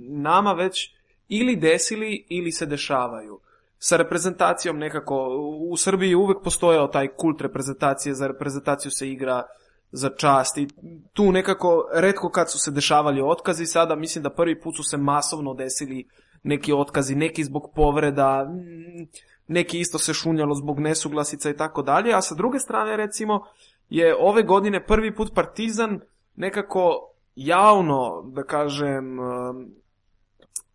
[0.10, 0.96] nama već
[1.28, 3.39] ili desili ili se dešavaju.
[3.84, 5.28] Sa reprezentacijom nekako,
[5.70, 9.44] u Srbiji uvek postojao taj kult reprezentacije, za reprezentaciju se igra
[9.91, 10.67] za čast i
[11.13, 14.98] tu nekako redko kad su se dešavali otkazi, sada mislim da prvi put su se
[14.98, 16.08] masovno desili
[16.44, 19.08] neki otkazi, neki zbog povreda, mm,
[19.48, 23.46] neki isto se šunjalo zbog nesuglasica i tako dalje, a sa druge strane recimo
[23.89, 26.00] je ove godine prvi put Partizan
[26.36, 29.72] nekako javno, da kažem, um,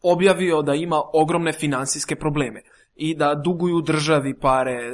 [0.02, 2.62] objavio da ima ogromne finansijske probleme
[2.96, 4.92] i da duguju državi pare e,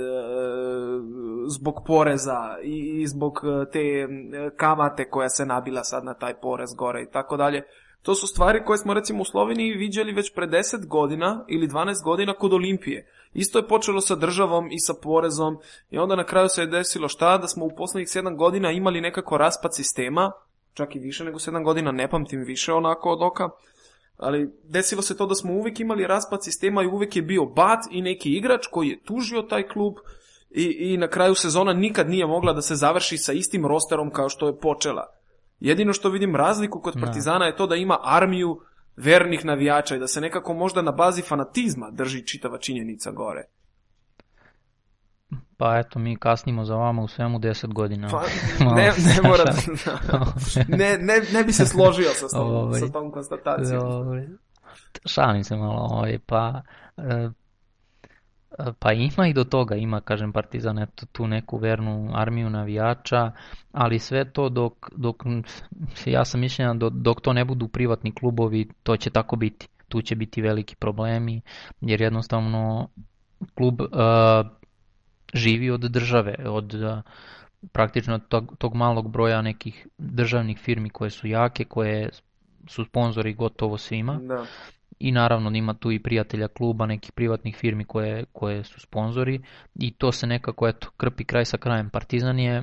[1.48, 4.06] zbog poreza i zbog e, te e,
[4.56, 7.62] kamate koja se nabila sad na taj porez gore i tako dalje.
[8.02, 12.04] To su stvari koje smo recimo u Sloveniji viđali već pre 10 godina ili 12
[12.04, 13.06] godina kod Olimpije.
[13.34, 15.58] Isto je počelo sa državom i sa porezom
[15.90, 17.38] i onda na kraju se je desilo šta?
[17.38, 20.32] Da smo u poslednjih 7 godina imali nekako raspad sistema,
[20.74, 23.48] čak i više nego 7 godina, ne pamtim više onako od oka,
[24.22, 27.80] ali desilo se to da smo uvek imali raspad sistema i uvek je bio bat
[27.90, 29.94] i neki igrač koji je tužio taj klub
[30.50, 34.28] i, i na kraju sezona nikad nije mogla da se završi sa istim rosterom kao
[34.28, 35.06] što je počela.
[35.60, 37.00] Jedino što vidim razliku kod Da.
[37.00, 38.60] Partizana je to da ima armiju
[38.96, 43.44] vernih navijača i da se nekako možda na bazi fanatizma drži čitava činjenica gore.
[45.62, 48.08] Pa eto, mi kasnimo za vama u svemu 10 godina.
[48.08, 48.22] Pa,
[48.76, 49.52] ne, ne mora da,
[50.76, 52.80] ne, ne, ne bi se složio sa, tom, Ovaj.
[52.80, 53.86] sa tom konstatacijom.
[53.86, 54.26] Ovaj,
[55.06, 56.62] Šalim se malo, ovaj, pa,
[56.96, 57.28] e,
[58.78, 63.32] pa ima i do toga, ima, kažem, Partizan, eto, tu neku vernu armiju navijača,
[63.72, 65.16] ali sve to dok, dok
[66.04, 69.68] ja sam mišljenja, dok, dok to ne budu privatni klubovi, to će tako biti.
[69.88, 71.40] Tu će biti veliki problemi,
[71.80, 72.88] jer jednostavno
[73.54, 73.86] klub e,
[75.32, 77.02] živi od države, od e,
[77.72, 82.10] praktično tog, tog malog broja nekih državnih firmi koje su jake, koje
[82.66, 84.46] su sponzori gotovo svima Da.
[84.98, 89.42] i naravno ima tu i prijatelja kluba, nekih privatnih firmi koje, koje su sponzori
[89.74, 91.90] i to se nekako eto krpi kraj sa krajem.
[91.90, 92.62] Partizan je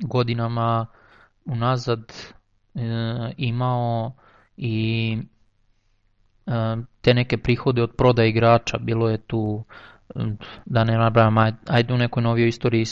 [0.00, 0.86] godinama
[1.44, 2.12] unazad
[2.74, 2.80] e,
[3.36, 4.12] imao
[4.56, 5.18] i
[7.00, 9.64] te neke prihode od prodaje igrača, bilo je tu
[10.64, 12.84] da ne nabrajam, ajde u nekoj novijoj istoriji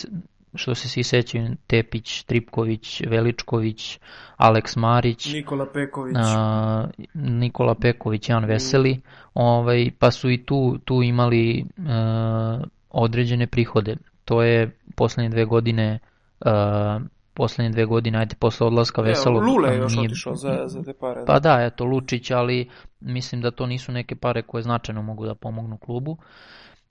[0.55, 3.99] što se svi sećaju, Tepić, Tripković, Veličković,
[4.37, 9.03] Aleks Marić, Nikola Peković, a, Nikola Peković, Jan Veseli, mm.
[9.35, 13.97] ovaj, pa su i tu, tu imali a, određene prihode.
[14.25, 15.99] To je poslednje dve godine
[16.41, 17.01] a,
[17.35, 19.41] poslednje dve godine, ajde, posle odlaska Veselo.
[19.41, 20.07] Lule je još nije...
[20.07, 21.21] otišao za, za te pare.
[21.21, 21.27] Da.
[21.27, 22.69] Pa da, eto, Lučić, ali
[23.01, 26.17] mislim da to nisu neke pare koje značajno mogu da pomognu klubu.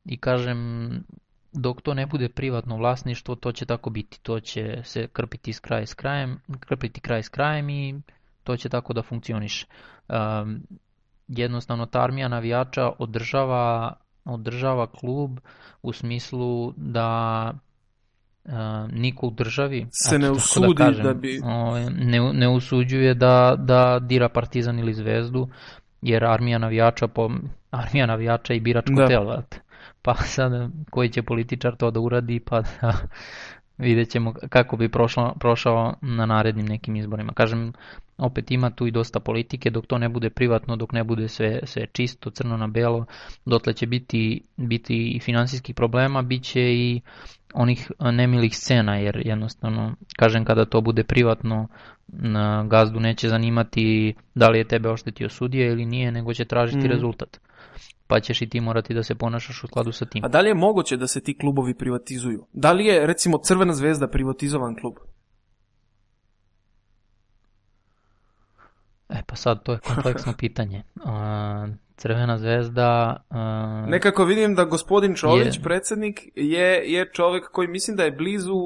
[0.06, 1.04] I kažem,
[1.52, 4.20] dok to ne bude privatno vlasništvo, to će tako biti.
[4.22, 8.02] To će se krpiti s kraj s krajem, krpiti kraj s krajem i
[8.44, 9.66] to će tako da funkcioniše.
[10.10, 10.64] Um,
[11.28, 13.94] jednostavno ta armija navijača održava,
[14.26, 15.40] održava klub
[15.82, 17.52] u smislu da
[18.46, 18.52] uh,
[18.92, 23.14] niko u državi se ne da usudi da, kažem, da bi ovaj, ne, ne usuđuje
[23.14, 25.48] da, da dira Partizan ili Zvezdu
[26.02, 27.30] jer armija navijača po
[27.72, 29.08] armija navijača i biračko da.
[29.08, 29.44] telo
[30.02, 30.52] pa sad
[30.90, 32.94] koji će političar to da uradi, pa da
[33.78, 37.34] vidjet ćemo kako bi prošlo, prošao na narednim nekim izborima.
[37.34, 37.74] Kažem,
[38.18, 41.60] opet ima tu i dosta politike, dok to ne bude privatno, dok ne bude sve,
[41.64, 43.06] sve čisto, crno na belo,
[43.46, 47.02] dotle će biti, biti i finansijskih problema, bit će i
[47.54, 51.68] onih nemilih scena, jer jednostavno, kažem, kada to bude privatno,
[52.08, 56.88] na gazdu neće zanimati da li je tebe oštetio sudija ili nije, nego će tražiti
[56.88, 56.92] mm.
[56.92, 57.40] rezultat
[58.12, 60.26] pa ćeš i ti morati da se ponašaš u skladu sa tim.
[60.26, 62.46] A da li je moguće da se ti klubovi privatizuju?
[62.54, 64.96] Da li je, recimo, Crvena zvezda privatizovan klub?
[69.10, 70.84] E pa sad, to je kompleksno pitanje.
[71.96, 73.24] Crvena zvezda...
[73.88, 75.64] Nekako vidim da gospodin Čović, je...
[75.64, 78.58] predsednik, je, je čovek koji mislim da je blizu,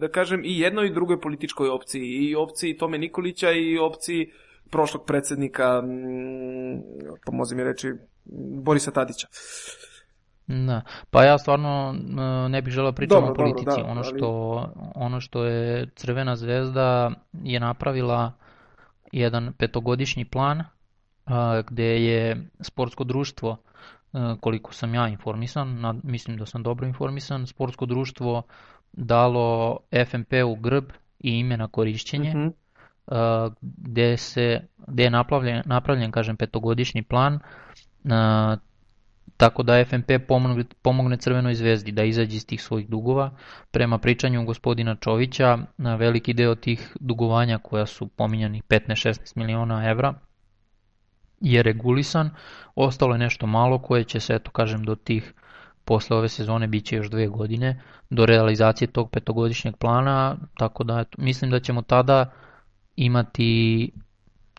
[0.00, 2.02] da kažem, i jednoj i drugoj političkoj opciji.
[2.02, 4.30] I opciji Tome Nikolića i opciji
[4.70, 5.82] prošlog predsednika,
[7.26, 7.92] pomozi mi reći,
[8.62, 9.26] Borisa Tadića.
[10.46, 11.94] Da, pa ja stvarno
[12.48, 13.64] ne bih želeo pričati o politici.
[13.64, 14.28] Dobro, da, ono, što,
[14.76, 14.90] ali...
[14.94, 18.32] ono što je Crvena zvezda je napravila
[19.12, 20.64] jedan petogodišnji plan
[21.26, 23.56] a, gde je sportsko društvo
[24.12, 28.42] a, e, koliko sam ja informisan, mislim da sam dobro informisan, sportsko društvo
[28.92, 30.84] dalo FNP-u grb
[31.18, 32.46] i ime na korišćenje, uh mhm.
[32.46, 32.52] -huh.
[33.06, 37.40] a, gde, se, gde je napravljen, napravljen kažem, petogodišnji plan
[38.10, 38.56] A,
[39.36, 43.30] tako da FNP pomogne, pomogne Crvenoj zvezdi da izađe iz tih svojih dugova.
[43.70, 50.14] Prema pričanju gospodina Čovića, na veliki deo tih dugovanja koja su pominjani 15-16 miliona evra
[51.40, 52.30] je regulisan,
[52.74, 55.34] ostalo je nešto malo koje će se, eto kažem, do tih
[55.84, 61.22] posle ove sezone biće još dve godine do realizacije tog petogodišnjeg plana, tako da eto,
[61.22, 62.32] mislim da ćemo tada
[62.96, 63.90] imati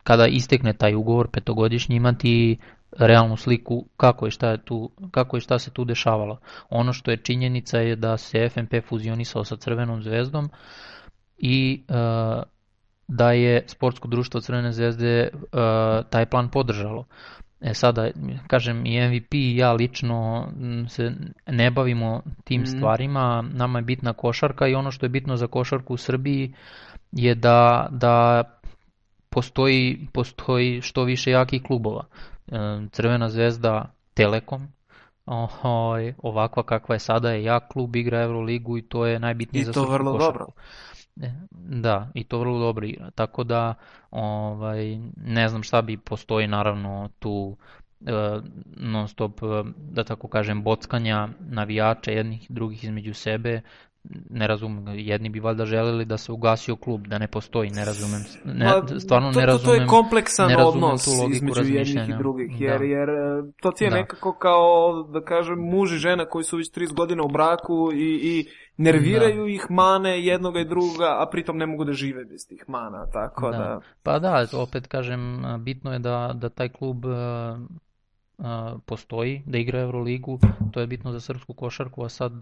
[0.02, 2.58] kada istekne taj ugovor petogodišnji imati
[2.92, 6.38] realnu sliku kako je šta, je tu, kako je šta se tu dešavalo.
[6.70, 10.50] Ono što je činjenica je da se FNP fuzionisao sa Crvenom zvezdom
[11.38, 12.42] i uh,
[13.08, 15.48] da je sportsko društvo Crvene zvezde uh,
[16.10, 17.04] taj plan podržalo.
[17.60, 18.10] E sada,
[18.46, 20.48] kažem, i MVP i ja lično
[20.88, 21.12] se
[21.46, 22.66] ne bavimo tim mm.
[22.66, 26.54] stvarima, nama je bitna košarka i ono što je bitno za košarku u Srbiji
[27.12, 28.44] je da, da
[29.30, 32.04] postoji, postoji što više jakih klubova.
[32.90, 34.68] Crvena zvezda Telekom,
[36.18, 39.72] ovakva kakva je sada je jak klub, igra Euroligu i to je najbitnije I za
[39.72, 40.46] to vrlo dobro.
[41.20, 43.10] E, da, i to vrlo dobro igra.
[43.10, 43.74] Tako da,
[44.10, 47.56] ovaj, ne znam šta bi postoji naravno tu
[48.06, 48.40] e,
[48.76, 53.60] non stop, e, da tako kažem, bockanja navijača jednih i drugih između sebe,
[54.30, 58.20] ne razumem, jedni bi valjda želeli da se ugasio klub, da ne postoji, ne razumem,
[58.44, 59.76] ne, pa, stvarno to, ne razumem.
[59.76, 62.84] To je kompleksan odnos između jednih i drugih, jer, da.
[62.84, 63.96] jer e, to ti je da.
[63.96, 68.20] nekako kao, da kažem, muž i žena koji su već 30 godina u braku i,
[68.22, 69.50] i nerviraju da.
[69.50, 73.50] ih mane jednoga i druga, a pritom ne mogu da žive bez tih mana, tako
[73.50, 73.58] da...
[73.58, 73.80] da...
[74.02, 77.08] Pa da, opet kažem, bitno je da, da taj klub e,
[78.86, 80.38] postoji, da igra Euroligu,
[80.72, 82.32] to je bitno za srpsku košarku, a sad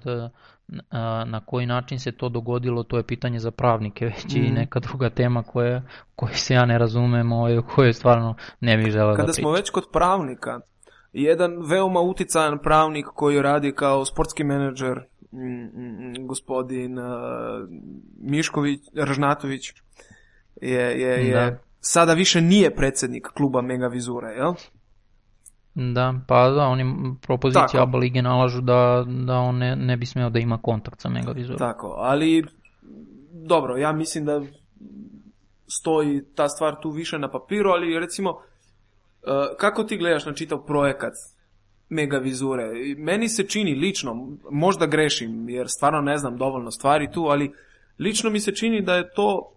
[1.26, 4.44] na koji način se to dogodilo, to je pitanje za pravnike, već mm.
[4.44, 5.83] i neka druga tema koja,
[6.16, 9.53] koju se ja ne razumem, ovaj, o kojoj stvarno ne bih želeo da Kada smo
[9.53, 10.61] već kod pravnika,
[11.12, 15.01] jedan veoma uticajan pravnik koji radi kao sportski menadžer,
[16.20, 16.99] gospodin
[18.20, 19.72] Mišković, Ražnatović,
[20.62, 21.59] je, je, je da.
[21.80, 24.55] sada više nije predsednik kluba Megavizura, jel?
[25.75, 30.31] Da, pa da, oni propozicije ABA lige nalažu da, da on ne, ne bi smeo
[30.31, 31.59] da ima kontakt sa Megavizorom.
[31.59, 32.45] Tako, ali
[33.33, 34.43] dobro, ja mislim da
[35.66, 38.39] stoji ta stvar tu više na papiru, ali recimo
[39.27, 41.12] Uh, kako ti gledaš na čitav projekat
[41.89, 42.70] Megavizure?
[42.97, 47.53] Meni se čini lično, možda grešim jer stvarno ne znam dovoljno stvari tu, ali
[47.99, 49.53] lično mi se čini da je to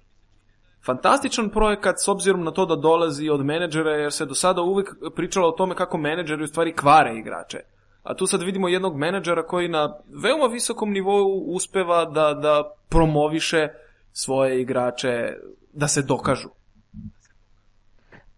[0.88, 4.95] fantastičan projekat s obzirom na to da dolazi od menadžera jer se do sada uvijek
[5.15, 7.59] pričalo o tome kako menadžeri u stvari kvare igrače.
[8.03, 13.67] A tu sad vidimo jednog menadžera koji na veoma visokom nivou uspeva da, da promoviše
[14.11, 15.33] svoje igrače
[15.73, 16.49] da se dokažu.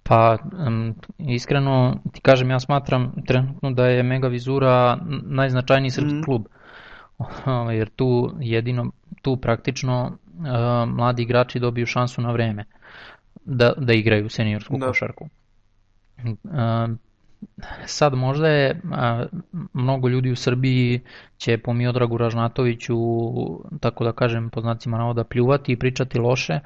[0.03, 0.37] Pa,
[0.67, 6.23] um, iskreno ti kažem, ja smatram trenutno da je Mega Vizura najznačajniji srpski mm.
[6.23, 6.45] klub.
[7.77, 8.91] Jer tu jedino,
[9.21, 10.17] tu praktično
[10.87, 12.65] mladi igrači dobiju šansu na vreme
[13.45, 14.87] da, da igraju seniorsku da.
[14.87, 15.29] košarku.
[16.23, 16.31] Uh,
[17.85, 18.81] sad možda je
[19.73, 21.01] mnogo ljudi u Srbiji
[21.37, 22.95] će po Miodragu Ražnatoviću
[23.79, 26.59] tako da kažem po znacima navoda pljuvati i pričati loše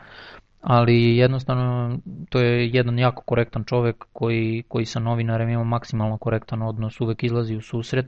[0.63, 1.97] ali jednostavno
[2.29, 7.23] to je jedan jako korektan čovek koji, koji sa novinarem ima maksimalno korektan odnos, uvek
[7.23, 8.05] izlazi u susret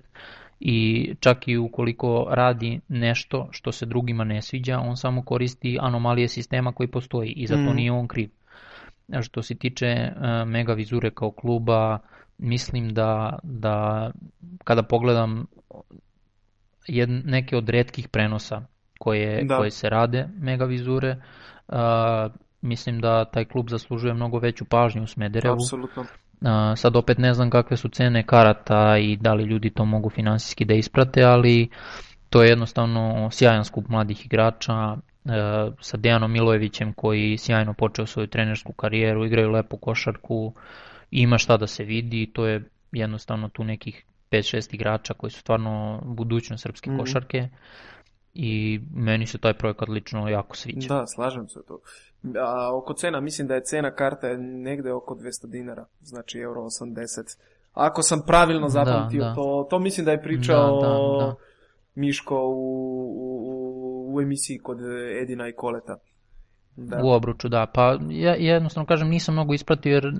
[0.59, 6.27] i čak i ukoliko radi nešto što se drugima ne sviđa, on samo koristi anomalije
[6.27, 7.75] sistema koji postoji i zato mm.
[7.75, 8.29] nije on kriv.
[9.21, 11.99] Što se tiče uh, Mega Vizure kao kluba,
[12.37, 14.11] mislim da, da
[14.63, 15.45] kada pogledam
[16.87, 18.65] jed, neke od redkih prenosa
[18.99, 19.57] koje, da.
[19.57, 21.15] koje se rade Mega Vizure,
[21.67, 21.75] uh,
[22.61, 25.55] mislim da taj klub zaslužuje mnogo veću pažnju u Smederevu.
[25.55, 26.05] Apsolutno.
[26.75, 30.65] Sad opet ne znam kakve su cene karata i da li ljudi to mogu finansijski
[30.65, 31.69] da isprate, ali
[32.29, 35.31] to je jednostavno sjajan skup mladih igrača uh,
[35.79, 40.53] sa Dejanom Milojevićem koji sjajno počeo svoju trenersku karijeru, igraju lepu košarku,
[41.11, 46.01] ima šta da se vidi, to je jednostavno tu nekih 5-6 igrača koji su stvarno
[46.05, 46.97] budućnost srpske mm.
[46.97, 47.49] košarke
[48.35, 50.87] i meni se taj projekat lično jako sviđa.
[50.87, 51.79] Da, slažem se to.
[52.39, 57.37] A oko cena, mislim da je cena karte negde oko 200 dinara, znači euro 80.
[57.73, 59.35] Ako sam pravilno zapamtio, da, da.
[59.35, 61.35] To, to mislim da je pričao da, da, da.
[61.95, 62.51] Miško u,
[63.15, 64.77] u, u emisiji kod
[65.21, 65.97] Edina i Koleta.
[66.75, 67.01] Da.
[67.03, 67.65] U obruču, da.
[67.73, 70.13] Pa ja jednostavno kažem nisam mnogo ispratio jer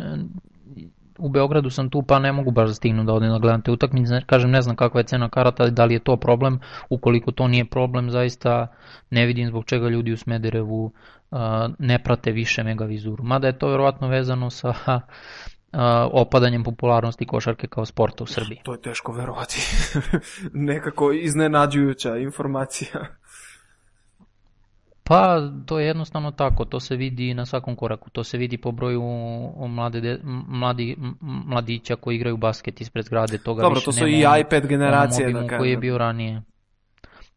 [1.17, 3.71] u Beogradu sam tu pa ne mogu baš da stignu da odem da gledam te
[3.71, 6.59] utakmice, kažem ne znam kakva je cena karata, da li je to problem,
[6.89, 8.67] ukoliko to nije problem, zaista
[9.09, 10.91] ne vidim zbog čega ljudi u Smederevu
[11.79, 13.23] ne prate više Megavizuru.
[13.23, 14.73] Mada je to verovatno vezano sa
[16.11, 18.59] opadanjem popularnosti košarke kao sporta u Srbiji.
[18.63, 19.61] To je teško verovati.
[20.53, 23.05] Nekako iznenađujuća informacija.
[25.07, 28.71] Pa, to je jednostavno tako, to se vidi na svakom koraku, to se vidi po
[28.71, 29.01] broju
[29.67, 34.67] mlade, mladi, mladića koji igraju basket ispred zgrade, toga Dobro, više to su i iPad
[34.67, 35.57] generacije, da kažem.
[35.57, 36.41] koji je bio ranije.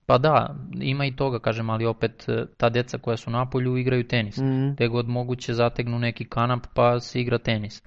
[0.06, 4.08] Pa da, ima i toga, kažem, ali opet ta deca koja su na polju igraju
[4.08, 4.36] tenis.
[4.36, 4.76] Mm -hmm.
[4.76, 7.82] Te god moguće zategnu neki kanap pa se igra tenis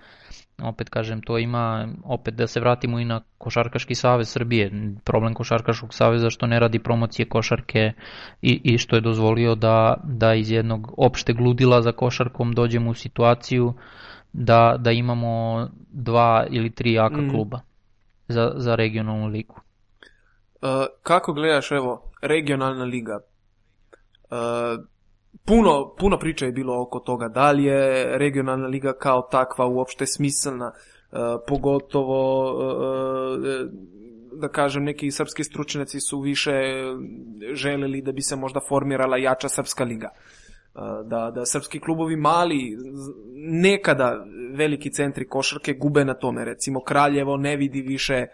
[0.64, 4.72] opet kažem, to ima, opet da se vratimo i na Košarkaški savez Srbije,
[5.04, 7.93] problem Košarkaškog saveza što ne radi promocije košarke
[8.41, 12.93] i, i što je dozvolio da, da iz jednog opšteg ludila za košarkom dođemo u
[12.93, 13.74] situaciju
[14.34, 17.30] da, da imamo dva ili tri jaka mm.
[17.30, 17.60] kluba
[18.28, 19.56] za, za regionalnu ligu.
[20.62, 20.70] Uh,
[21.04, 23.20] kako gledaš, evo, regionalna liga?
[24.24, 24.86] Uh,
[25.45, 30.05] puno, puno priča je bilo oko toga da li je regionalna liga kao takva uopšte
[30.05, 30.71] smislena,
[31.11, 33.71] uh, pogotovo uh,
[34.34, 36.51] da kažem neki srpski stručnjaci su više
[37.53, 40.09] želeli da bi se možda formirala jača srpska liga.
[41.05, 42.77] Da, da srpski klubovi mali,
[43.36, 44.25] nekada
[44.55, 46.45] veliki centri košarke gube na tome.
[46.45, 48.25] Recimo Kraljevo ne vidi više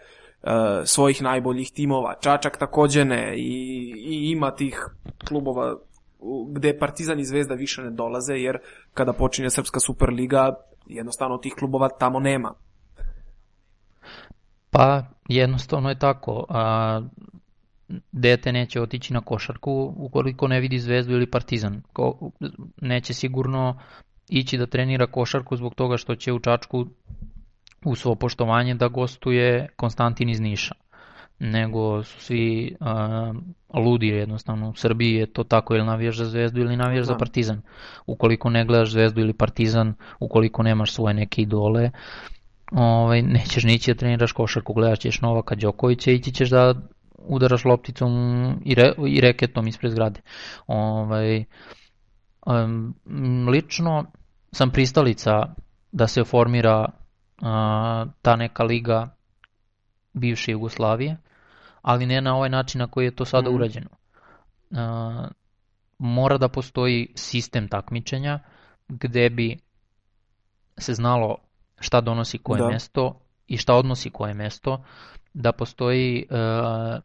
[0.42, 0.50] uh,
[0.84, 2.14] svojih najboljih timova.
[2.20, 4.86] Čačak takođe ne i, i ima tih
[5.28, 5.76] klubova
[6.52, 8.58] gde Partizan i Zvezda više ne dolaze, jer
[8.94, 10.54] kada počinje Srpska Superliga,
[10.86, 12.54] jednostavno tih klubova tamo nema.
[14.70, 16.46] Pa, jednostavno je tako.
[16.48, 17.00] A,
[18.12, 21.82] dete neće otići na košarku ukoliko ne vidi Zvezdu ili Partizan.
[21.92, 22.30] Ko,
[22.80, 23.78] neće sigurno
[24.28, 26.86] ići da trenira košarku zbog toga što će u Čačku
[27.84, 30.74] u svo poštovanje da gostuje Konstantin iz Niša
[31.38, 33.36] nego su svi uh,
[33.84, 34.68] ludi jednostavno.
[34.68, 37.12] U Srbiji je to tako ili navijaš za Zvezdu ili navijaš da.
[37.12, 37.62] za Partizan.
[38.06, 41.90] Ukoliko ne gledaš Zvezdu ili Partizan, ukoliko nemaš svoje neke idole,
[42.72, 46.74] ovaj, nećeš nići da treniraš košarku, gledaš ćeš Novaka Đokovića i ići ćeš da
[47.18, 48.12] udaraš lopticom
[48.64, 50.20] i, re, i reketom ispred zgrade.
[50.66, 51.44] Ovaj,
[52.46, 52.94] um,
[53.48, 54.04] lično
[54.52, 55.54] sam pristalica
[55.92, 59.14] da se formira uh, ta neka liga
[60.12, 61.16] bivše Jugoslavije,
[61.82, 63.54] ali ne na ovaj način na koji je to sada mm.
[63.54, 63.88] urađeno.
[64.70, 64.76] Uh,
[65.98, 68.38] mora da postoji sistem takmičenja
[68.88, 69.56] gde bi
[70.78, 71.36] se znalo
[71.80, 72.68] šta donosi koje Da.
[72.68, 74.84] mesto i šta odnosi koje mesto,
[75.34, 77.02] da postoji uh,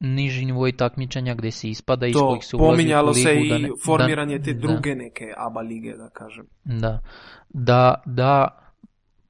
[0.00, 2.72] niži nivo takmičenja gde se ispada iz To kojih se ulazi
[3.02, 3.14] u ligu.
[3.14, 6.46] se da i ne- formiranje te da- druge neke ABA lige, da kažem.
[6.64, 6.98] Da,
[7.48, 8.48] da, da,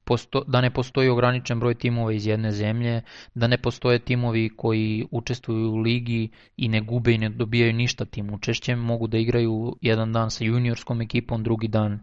[0.07, 3.01] posto, da ne postoji ograničen broj timova iz jedne zemlje,
[3.35, 8.05] da ne postoje timovi koji učestvuju u ligi i ne gube i ne dobijaju ništa
[8.05, 11.99] tim učešćem, mogu da igraju jedan dan sa juniorskom ekipom, drugi dan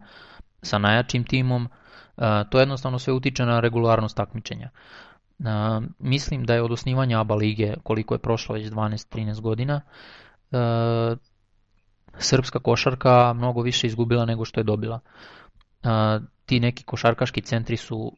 [0.61, 1.69] sa najjačim timom,
[2.17, 4.69] A, to jednostavno sve utiče na regularnost takmičenja.
[5.45, 9.81] A, mislim da je od osnivanja ABA lige, koliko je prošlo već 12-13 godina,
[10.51, 11.15] a,
[12.17, 14.99] srpska košarka mnogo više izgubila nego što je dobila.
[16.45, 18.17] Ti neki košarkaški centri su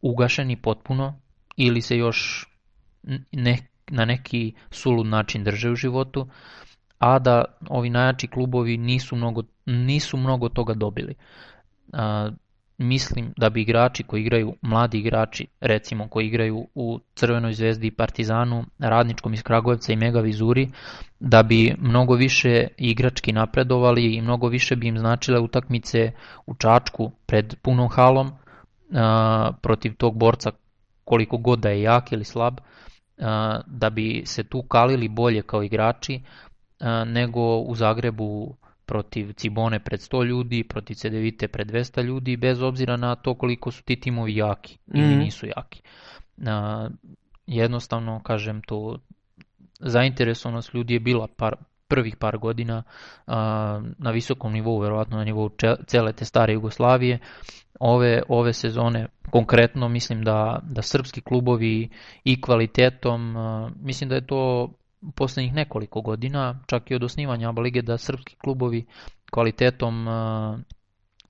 [0.00, 1.20] ugašeni potpuno
[1.56, 2.46] ili se još
[3.32, 3.58] ne,
[3.90, 6.28] na neki sulud način drže u životu,
[6.98, 11.14] a da ovi najjači klubovi nisu mnogo, nisu mnogo toga dobili.
[11.92, 12.30] A,
[12.80, 17.90] mislim da bi igrači koji igraju, mladi igrači, recimo koji igraju u Crvenoj zvezdi i
[17.90, 20.68] Partizanu, Radničkom iz Kragujevca i Mega Vizuri,
[21.20, 26.12] da bi mnogo više igrački napredovali i mnogo više bi im značile utakmice
[26.46, 28.30] u Čačku pred punom halom
[28.94, 30.50] a, protiv tog borca
[31.04, 32.54] koliko god da je jak ili slab,
[33.18, 36.20] a, da bi se tu kalili bolje kao igrači
[36.80, 38.56] a, nego u Zagrebu
[38.90, 43.70] protiv Cibone pred 100 ljudi, protiv Cedevite pred 200 ljudi, bez obzira na to koliko
[43.70, 45.18] su ti timovi jaki ili Mhm.
[45.18, 45.82] nisu jaki.
[46.46, 46.88] A,
[47.46, 48.98] jednostavno, kažem, to
[49.80, 51.54] zainteresovanost ljudi je bila par,
[51.88, 52.82] prvih par godina
[53.26, 53.36] a,
[53.98, 57.18] na visokom nivou, verovatno na nivou če, cele te stare Jugoslavije.
[57.80, 61.88] Ove, ove sezone konkretno mislim da, da srpski klubovi
[62.24, 64.42] i kvalitetom, a, mislim da je to
[65.14, 68.86] poslednjih nekoliko godina, čak i od osnivanja ABA lige, da srpski klubovi
[69.30, 70.58] kvalitetom a,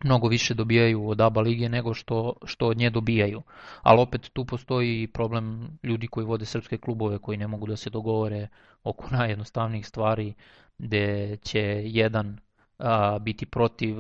[0.05, 3.43] mnogo više dobijaju od ABA lige nego što, što od nje dobijaju.
[3.83, 7.91] Ali opet tu postoji problem ljudi koji vode srpske klubove koji ne mogu da se
[7.91, 8.49] dogovore
[8.85, 10.35] oko najjednostavnijih stvari
[10.79, 12.39] gde će jedan
[12.79, 13.97] a, biti protiv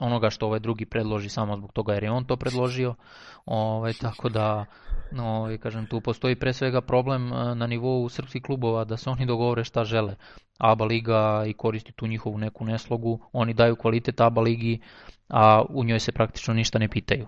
[0.00, 2.94] onoga što ovaj drugi predloži samo zbog toga jer je on to predložio.
[3.46, 4.64] Ovaj, tako da
[5.18, 9.26] ovaj, kažem, tu postoji pre svega problem a, na nivou srpskih klubova da se oni
[9.26, 10.14] dogovore šta žele.
[10.58, 14.80] ABA liga i koristi tu njihovu neku neslogu, oni daju kvalitet ABA ligi,
[15.28, 17.26] a u njoj se praktično ništa ne pitaju.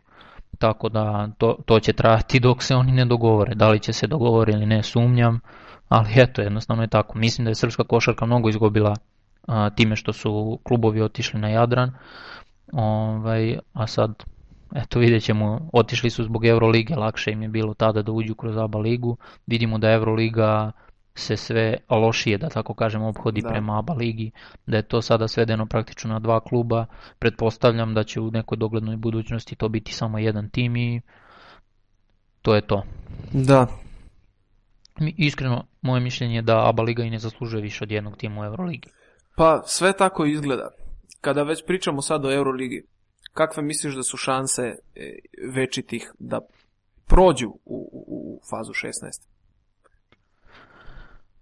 [0.58, 3.54] Tako da to, to će trajati dok se oni ne dogovore.
[3.54, 5.40] Da li će se dogovore ili ne, sumnjam,
[5.88, 7.18] ali eto, jednostavno je tako.
[7.18, 8.96] Mislim da je srpska košarka mnogo izgubila
[9.46, 11.92] a, time što su klubovi otišli na Jadran,
[12.72, 14.24] ovaj, a sad
[14.74, 18.56] eto vidjet ćemo, otišli su zbog Eurolige, lakše im je bilo tada da uđu kroz
[18.56, 19.16] ABA ligu,
[19.46, 20.72] vidimo da Euroliga
[21.14, 23.48] se sve lošije, da tako kažem, obhodi Da.
[23.48, 24.30] prema ABA ligi,
[24.66, 26.86] da je to sada svedeno praktično na dva kluba,
[27.18, 31.00] pretpostavljam da će u nekoj doglednoj budućnosti to biti samo jedan tim i
[32.42, 32.82] to je to.
[33.32, 33.66] Da,
[35.16, 38.44] Iskreno, moje mišljenje je da ABA liga i ne zaslužuje više od jednog tima u
[38.44, 38.88] Euroligi.
[39.36, 40.68] pa sve tako izgleda.
[41.22, 42.82] Kada već pričamo sad o Euroligi,
[43.32, 44.74] kakve misliš da su šanse e,
[45.54, 46.40] večitih da
[47.06, 49.32] prođu u, u, u fazu 16?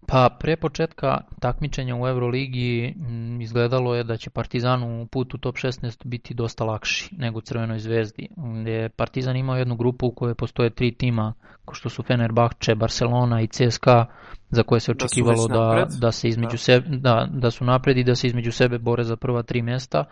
[0.06, 5.56] Pa pre početka takmičenja u Euroligi m, izgledalo je da će Partizanu put u top
[5.56, 8.28] 16 biti dosta lakši nego Crvenoj zvezdi.
[8.60, 12.74] Gde je Partizan imao jednu grupu u kojoj postoje tri tima, kao što su Fenerbahče,
[12.74, 14.06] Barcelona i CSKA,
[14.50, 16.00] za koje se Da očekivalo da, napred.
[16.00, 16.56] da se između Da.
[16.58, 20.04] sebe, da, da su napred i da se između sebe bore za prva tri mesta,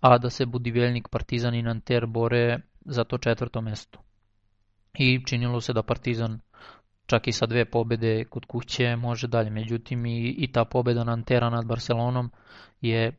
[0.00, 3.98] a da se Budiveljnik, Partizan i Nanter bore za to četvrto mesto.
[4.94, 6.40] I činilo se da Partizan
[7.06, 9.50] čak i sa dve pobede kod kuće može dalje.
[9.50, 12.30] Međutim i, i ta pobeda Nantera nad Barcelonom
[12.80, 13.12] je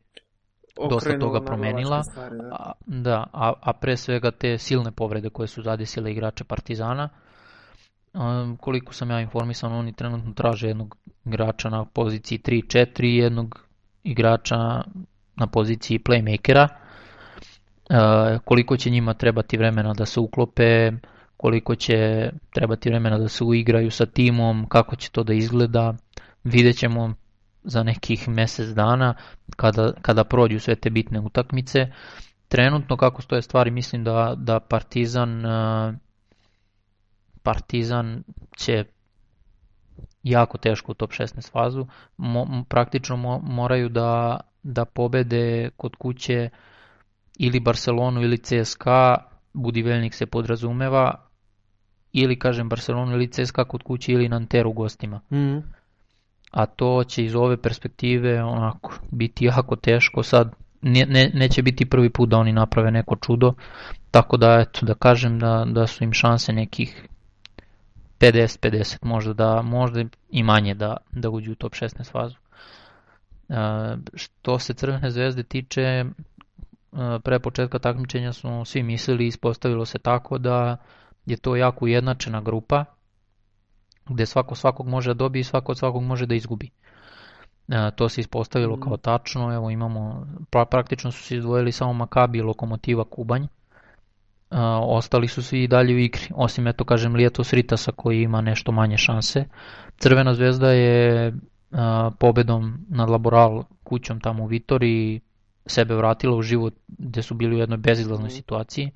[0.90, 2.02] dosta toga promenila.
[2.02, 2.48] stvari, da.
[2.52, 7.04] a, da, a, a pre svega te silne povrede koje su zadesile igrače Partizana.
[7.04, 7.25] Um,
[8.60, 13.66] koliko sam ja informisan, oni trenutno traže jednog igrača na poziciji 3-4 i jednog
[14.02, 14.56] igrača
[15.36, 16.68] na poziciji playmakera.
[17.90, 20.92] Uh, koliko će njima trebati vremena da se uklope,
[21.36, 25.94] koliko će trebati vremena da se uigraju sa timom, kako će to da izgleda,
[26.44, 27.14] vidjet ćemo
[27.64, 29.14] za nekih mjesec dana
[29.56, 31.86] kada, kada prođu sve te bitne utakmice.
[32.48, 35.94] Trenutno kako stoje stvari mislim da, da Partizan uh,
[37.46, 38.22] Partizan
[38.56, 38.84] će
[40.22, 41.86] jako teško u top 16 fazu.
[42.16, 46.48] Mo, praktično mo, moraju da, da pobede kod kuće
[47.38, 49.16] ili Barcelonu ili CSKA,
[49.52, 51.14] Budivelnik se podrazumeva,
[52.12, 55.20] ili kažem Barcelonu ili CSKA kod kuće ili Nanter u gostima.
[55.30, 55.58] Mm.
[56.50, 61.90] A to će iz ove perspektive onako biti jako teško sad ne, ne, neće biti
[61.90, 63.54] prvi put da oni naprave neko čudo,
[64.10, 67.08] tako da eto da kažem da, da su im šanse nekih
[68.20, 72.36] 50-50 možda da možda i manje da, da uđu u top 16 fazu.
[73.48, 73.56] Uh,
[74.14, 76.04] što se Crvene zvezde tiče,
[76.92, 80.76] uh, pre početka takmičenja smo svi mislili i ispostavilo se tako da
[81.26, 82.84] je to jako ujednačena grupa
[84.08, 86.70] gde svako svakog može da dobije i svako od svakog može da izgubi.
[87.68, 88.80] E, to se ispostavilo mm.
[88.80, 93.46] kao tačno, evo imamo, pra, praktično su se izdvojili samo Makabi i Lokomotiva Kubanj,
[94.56, 98.40] e, ostali su svi i dalje u igri, osim eto kažem Lijetos Ritasa koji ima
[98.40, 99.44] nešto manje šanse.
[99.96, 101.32] Crvena zvezda je e,
[102.18, 105.20] pobedom nad Laboral kućom tamo u Vitoriji
[105.66, 108.30] sebe vratila u život gde su bili u jednoj bezizlaznoj mm.
[108.30, 108.90] situaciji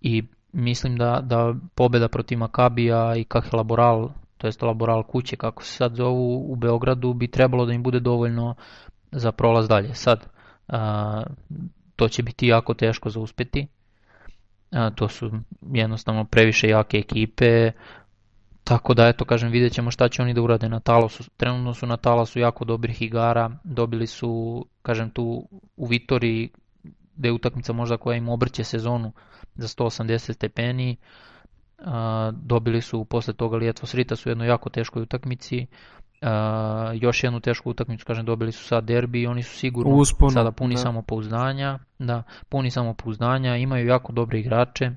[0.00, 5.62] i mislim da, da pobeda protiv Makabija i Kahe Laboral, to jest Laboral kuće kako
[5.62, 8.54] se sad zovu u Beogradu, bi trebalo da im bude dovoljno
[9.12, 9.94] za prolaz dalje.
[9.94, 10.26] Sad,
[10.68, 11.22] a,
[12.00, 13.66] to će biti jako teško za uspeti.
[14.70, 15.30] A, to su
[15.72, 17.72] jednostavno previše jake ekipe,
[18.64, 21.24] tako da, eto, kažem, vidjet ćemo šta će oni da urade na talosu.
[21.36, 26.50] Trenutno su na talasu jako dobrih igara, dobili su, kažem, tu u Vitoriji,
[27.16, 29.12] gde je utakmica možda koja im obrće sezonu,
[29.54, 30.96] za 180 stepeni.
[32.32, 35.66] Dobili su posle toga Lijetvo Srita su u jednoj jako teškoj utakmici.
[36.92, 40.52] Još jednu tešku utakmicu, kažem, dobili su sad derbi i oni su sigurno Usponu, sada
[40.52, 40.80] puni da.
[40.80, 41.78] samopouzdanja.
[41.98, 44.90] Da, puni samopouzdanja, imaju jako dobre igrače.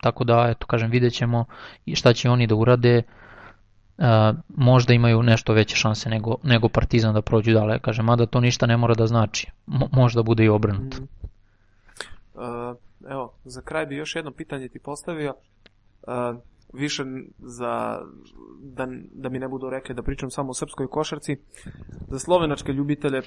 [0.00, 1.44] Tako da, eto, kažem, vidjet ćemo
[1.94, 3.02] šta će oni da urade.
[3.98, 4.06] Uh,
[4.48, 8.66] možda imaju nešto veće šanse nego, nego Partizan da prođu dale, kažem, mada to ništa
[8.66, 9.50] ne mora da znači.
[9.66, 10.96] Mo, možda bude i obrnuto.
[10.96, 11.08] Mm.
[12.34, 12.76] Uh,
[13.10, 15.34] evo, za kraj bi još jedno pitanje ti postavio.
[16.02, 16.42] Uh,
[16.72, 17.02] više
[17.38, 17.98] za,
[18.62, 21.36] da, da mi ne budu rekli da pričam samo o srpskoj košarci,
[22.08, 23.24] za slovenačke ljubitelje, uh,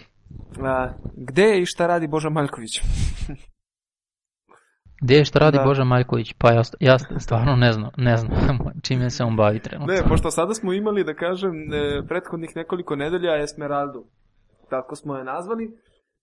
[1.15, 2.81] gde je i šta radi Boža Maljković?
[5.01, 5.63] Gde je šta radi da.
[5.63, 6.33] Boža Maljković?
[6.37, 8.31] Pa ja, ja stvarno ne znam, ne znam
[8.87, 9.93] čime se on bavi trenutno.
[9.93, 14.05] Ne, pošto sada smo imali, da kažem, e, prethodnih nekoliko nedelja Esmeraldu,
[14.69, 15.71] tako smo je nazvali,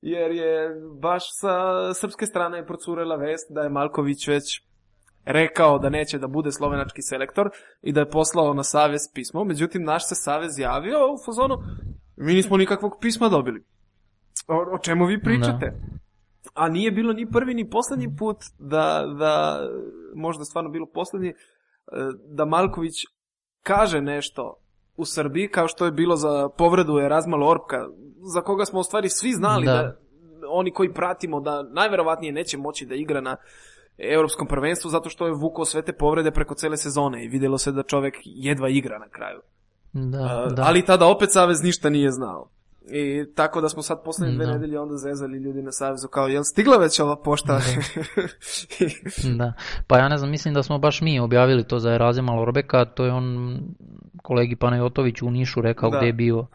[0.01, 0.70] jer je
[1.01, 1.55] baš sa
[1.95, 4.62] srpske strane procurela vest da je Malković već
[5.25, 7.51] rekao da neće da bude slovenački selektor
[7.83, 11.57] i da je poslao na savez pismo, međutim naš se savez javio u fazonu
[12.16, 13.64] mi nismo nikakvog pisma dobili.
[14.49, 15.66] O, o čemu vi pričate?
[15.66, 16.03] Da.
[16.55, 19.61] A nije bilo ni prvi ni poslednji put da, da
[20.14, 21.35] možda stvarno bilo poslednji, e,
[22.29, 22.95] da Malković
[23.62, 24.55] kaže nešto
[24.97, 27.87] u Srbiji, kao što je bilo za povredu Erazma Lorpka,
[28.35, 29.97] za koga smo u stvari svi znali da, da
[30.49, 33.37] oni koji pratimo da najverovatnije neće moći da igra na
[33.99, 37.72] evropskom prvenstvu zato što je vukao sve te povrede preko cele sezone i videlo se
[37.72, 39.40] da čovek jedva igra na kraju.
[39.93, 40.62] Da, uh, da.
[40.62, 42.49] Ali tada opet Savez ništa nije znao.
[42.90, 44.53] I tako da smo sad poslednje dve da.
[44.53, 47.53] nedelje onda zezali ljudi na Savezu kao jel stigla već ova pošta?
[47.53, 47.61] Da.
[49.45, 49.53] da.
[49.86, 53.05] Pa ja ne znam, mislim da smo baš mi objavili to za Erazima Lorbeka, to
[53.05, 53.59] je on
[54.22, 55.97] kolegi Panajotović u Nišu rekao da.
[55.97, 56.47] gde je bio,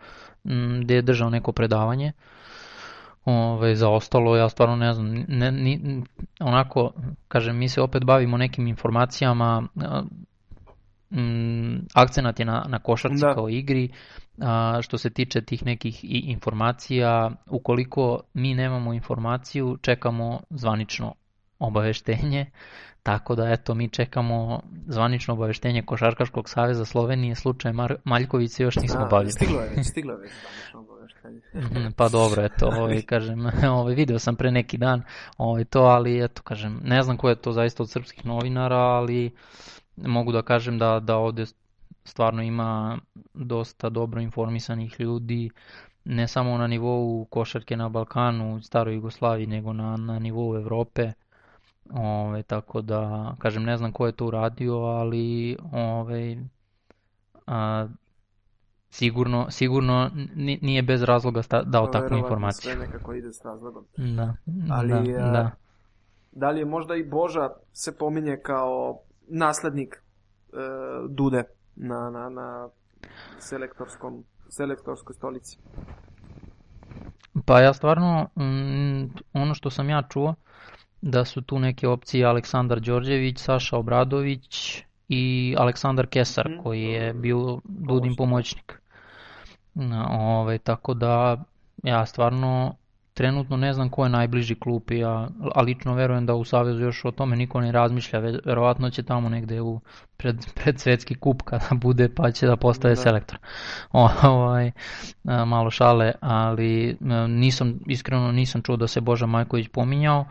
[0.81, 2.13] gde je držao neko predavanje.
[3.29, 6.03] Ove, za ostalo ja stvarno ne znam, ne, ni,
[6.39, 6.91] onako,
[7.27, 9.67] kažem, mi se opet bavimo nekim informacijama,
[11.11, 13.33] m, akcenat je na, na košarci da.
[13.33, 13.89] kao igri,
[14.41, 21.13] a, što se tiče tih nekih i informacija, ukoliko mi nemamo informaciju, čekamo zvanično
[21.59, 22.45] obaveštenje,
[23.03, 28.75] tako da eto mi čekamo zvanično obaveštenje Košarkaškog saveza Slovenije, slučaj Mar Maljković se još
[28.75, 29.31] nismo da, bavili.
[29.31, 30.96] Stiglo je, stiglo je zvanično obaveštenje.
[31.53, 33.45] Mhm, pa dobro, eto, ovaj, kažem,
[33.79, 35.03] ovaj, video sam pre neki dan
[35.37, 39.31] ovaj, to, ali eto, kažem, ne znam ko je to zaista od srpskih novinara, ali
[39.95, 41.45] mogu da kažem da, da ovde
[42.03, 42.97] stvarno ima
[43.33, 45.49] dosta dobro informisanih ljudi,
[46.05, 51.11] ne samo na nivou košarke na Balkanu, staroj Jugoslaviji, nego na, na nivou Evrope.
[51.93, 56.37] Ove, tako da, kažem, ne znam ko je to uradio, ali ove,
[57.47, 57.87] a,
[58.89, 62.71] sigurno, sigurno nije bez razloga sta, dao takvu informaciju.
[62.71, 63.85] Sve nekako ide s razlogom.
[63.97, 64.35] Da,
[64.71, 65.51] ali, da, a, da.
[66.31, 70.57] da li je možda i Boža se pominje kao naslednik e,
[71.09, 71.43] Dude
[71.75, 72.69] na, na, na
[73.39, 75.57] selektorskom, selektorskoj stolici?
[77.45, 80.35] Pa ja stvarno, mm, ono što sam ja čuo,
[81.01, 86.63] da su tu neke opcije Aleksandar Đorđević, Saša Obradović i Aleksandar Kesar mm.
[86.63, 88.81] koji je bio Dudin pomoćnik.
[90.09, 91.43] Ove, tako da
[91.83, 92.75] ja stvarno
[93.17, 97.05] trenutno ne znam ko je najbliži klub, ja, a lično verujem da u Savezu još
[97.05, 99.79] o tome niko ne razmišlja, verovatno će tamo negde u
[100.17, 103.01] pred, pred svetski kup kada bude pa će da postave da.
[103.01, 103.39] selektor.
[103.91, 104.71] O, ovaj,
[105.23, 106.97] malo šale, ali
[107.27, 110.25] nisam, iskreno nisam čuo da se Boža Majković pominjao,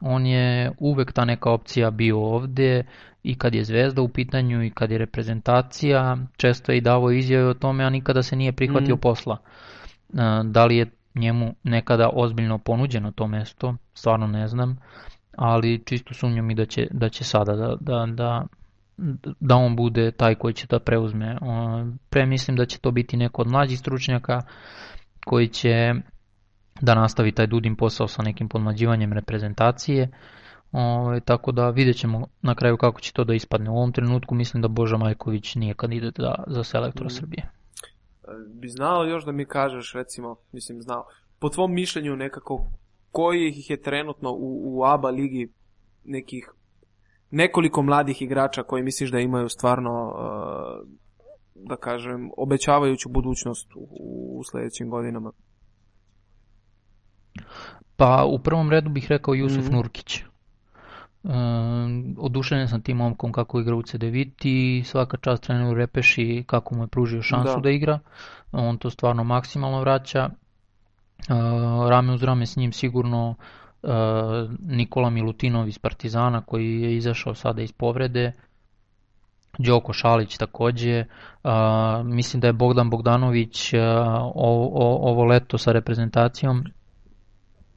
[0.00, 2.84] on je uvek ta neka opcija bio ovde
[3.24, 7.48] i kad je zvezda u pitanju i kad je reprezentacija, često je i davo izjave
[7.48, 9.00] o tome, a nikada se nije prihvatio mm.
[9.00, 9.38] posla.
[10.44, 14.78] Da li je njemu nekada ozbiljno ponuđeno to mesto, stvarno ne znam,
[15.36, 18.46] ali čisto sumnjam i da će, da će sada da, da, da,
[19.40, 21.38] da on bude taj koji će da preuzme.
[22.10, 24.42] Pre mislim da će to biti neko od mlađih stručnjaka
[25.24, 25.94] koji će
[26.80, 30.02] da nastavi taj Dudin posao sa nekim podmlađivanjem reprezentacije.
[30.02, 30.43] Ove,
[30.74, 33.70] ovaj, tako da vidjet ćemo na kraju kako će to da ispadne.
[33.70, 37.10] U ovom trenutku mislim da Boža Majković nije kandidat da, za selektora mm.
[37.10, 37.50] Srbije
[38.48, 41.04] bi znao još da mi kažeš, recimo, mislim znao,
[41.38, 42.66] po tvom mišljenju nekako,
[43.10, 45.52] koji ih je trenutno u, u ABA ligi
[46.04, 46.52] nekih
[47.30, 50.88] nekoliko mladih igrača koji misliš da imaju stvarno, uh,
[51.54, 53.88] da kažem, obećavajuću budućnost u,
[54.38, 55.32] u sledećim godinama?
[57.96, 59.72] Pa u prvom redu bih rekao Jusuf mm -hmm.
[59.72, 60.22] Nurkić.
[61.24, 61.30] Uh,
[62.18, 66.86] oduševljen sam tim momkom kako igra u CDViti, svaka čast treneru Repeši kako mu je
[66.86, 67.98] pružio šansu da, da igra,
[68.52, 73.34] on to stvarno maksimalno vraća, uh, rame uz rame s njim sigurno
[73.82, 73.90] uh,
[74.60, 78.32] Nikola Milutinov iz Partizana koji je izašao sada iz povrede,
[79.58, 81.04] Đoko Šalić takođe,
[81.44, 81.50] uh,
[82.04, 83.80] mislim da je Bogdan Bogdanović uh,
[84.34, 86.64] ovo, ovo leto sa reprezentacijom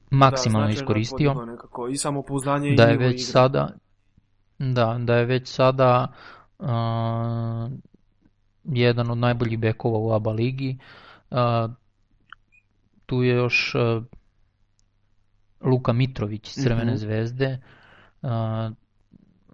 [0.10, 1.34] maksimalno da, iskoristio.
[1.34, 3.32] Nekako, I samopouzdanje da je već igre.
[3.32, 3.70] sada
[4.60, 6.08] da, da je već sada
[6.60, 6.68] uh,
[8.64, 10.78] jedan od najboljih bekova u ABA ligi.
[11.30, 11.38] Uh,
[13.06, 14.04] tu je još uh,
[15.62, 16.98] Luka Mitrović iz Crvene mm -hmm.
[16.98, 17.60] zvezde.
[18.22, 18.30] Uh,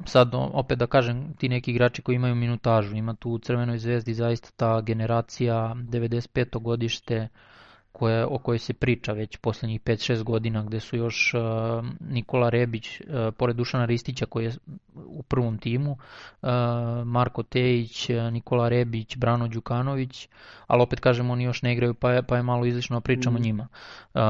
[0.05, 4.13] sad opet da kažem ti neki igrači koji imaju minutažu, ima tu u Crvenoj zvezdi
[4.13, 6.61] zaista ta generacija 95.
[6.61, 7.52] godište uh,
[7.93, 11.41] koje, o kojoj se priča već poslednjih 5-6 godina, gde su još uh,
[11.99, 13.05] Nikola Rebić, uh,
[13.37, 14.51] pored Dušana Ristića koji je
[14.95, 16.49] u prvom timu, uh,
[17.05, 20.27] Marko Tejić, Nikola Rebić, Brano Đukanović,
[20.67, 23.41] ali opet kažem oni još ne igraju pa je, pa je malo izlično pričamo mm.
[23.41, 23.67] njima.
[24.13, 24.21] Uh,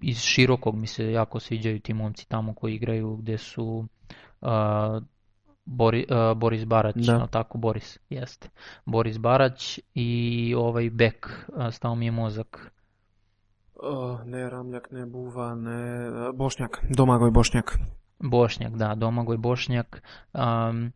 [0.00, 3.86] iz širokog mi se jako sviđaju ti momci tamo koji igraju gde su
[4.40, 4.48] uh,
[5.72, 7.18] Bori, uh, Boris Barać, da.
[7.18, 8.48] no tako Boris, jeste.
[8.86, 12.72] Boris Barać i ovaj Bek, uh, stao mi je mozak.
[13.74, 17.78] Uh, ne Ramljak, ne Buva, ne Bošnjak, Domagoj Bošnjak.
[18.18, 20.02] Bošnjak, da, Domagoj Bošnjak.
[20.32, 20.92] Um,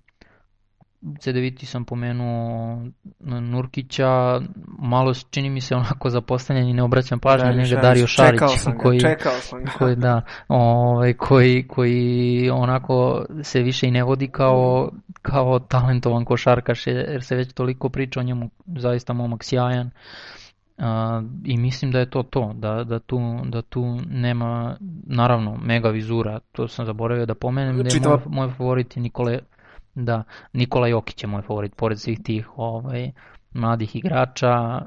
[1.19, 2.79] CDVT sam pomenuo
[3.21, 4.41] Nurkića,
[4.79, 8.79] malo čini mi se onako zapostavljen i ne obraćam pažnju na njega Dario Šarić sam
[8.83, 9.73] koji, ga, čekao sam ga.
[9.79, 14.91] koji, da, ovaj, koji, koji onako se više i ne vodi kao,
[15.23, 19.87] kao talentovan košarkaš jer se već toliko priča o njemu, zaista momak sjajan.
[19.87, 20.85] Uh,
[21.45, 24.77] I mislim da je to to, da, da, tu, da tu nema,
[25.07, 29.39] naravno, mega vizura, to sam zaboravio da pomenem, da je moj, moj favorit Nikole,
[29.95, 30.23] Da,
[30.53, 33.11] Nikola Jokić je moj favorit, pored svih tih ovaj,
[33.53, 34.81] mladih igrača.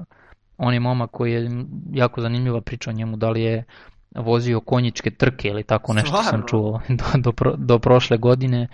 [0.58, 3.64] On je momak koji je jako zanimljiva priča o njemu, da li je
[4.16, 6.30] vozio konjičke trke ili tako nešto Stvarno?
[6.30, 8.68] sam čuo do, do, pro, do prošle godine,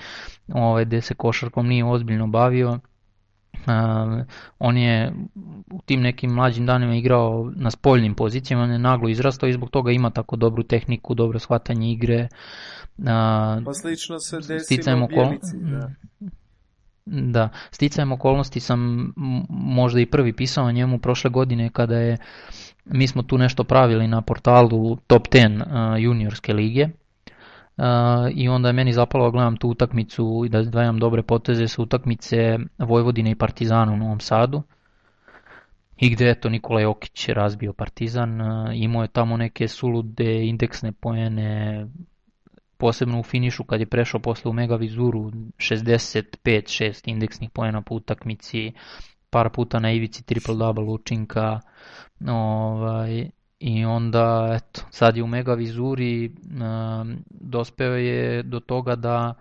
[0.54, 2.80] ovaj, gde se košarkom nije ozbiljno bavio.
[3.54, 4.26] Uh,
[4.60, 5.14] on je
[5.72, 9.70] u tim nekim mlađim danima igrao na spoljnim pozicijama, on je naglo izrastao i zbog
[9.70, 12.28] toga ima tako dobru tehniku, dobro shvatanje igre.
[12.97, 13.06] Uh,
[13.66, 15.89] pa slično se u Bjelici, da.
[17.06, 19.14] Da, sticajem okolnosti sam
[19.49, 22.18] možda i prvi pisao o njemu prošle godine kada je,
[22.86, 26.89] mi smo tu nešto pravili na portalu Top 10 uh, juniorske lige
[28.34, 31.82] i onda je meni zapalo da gledam tu utakmicu i da dvajam dobre poteze sa
[31.82, 34.61] utakmice Vojvodine i Partizana u Novom Sadu.
[35.97, 38.39] I gde je to Nikola Jokić razbio Partizan,
[38.76, 41.88] imao je tamo neke sulude indeksne poene,
[42.78, 48.71] posebno u finišu kad je prešao posle u Mega Vizuru 65-6 indeksnih poena po utakmici,
[49.30, 51.59] par puta na ivici triple double učinka,
[52.28, 53.30] ovaj,
[53.66, 59.34] i onda eto, sad je u Mega Vizuri um, dospeo je do toga da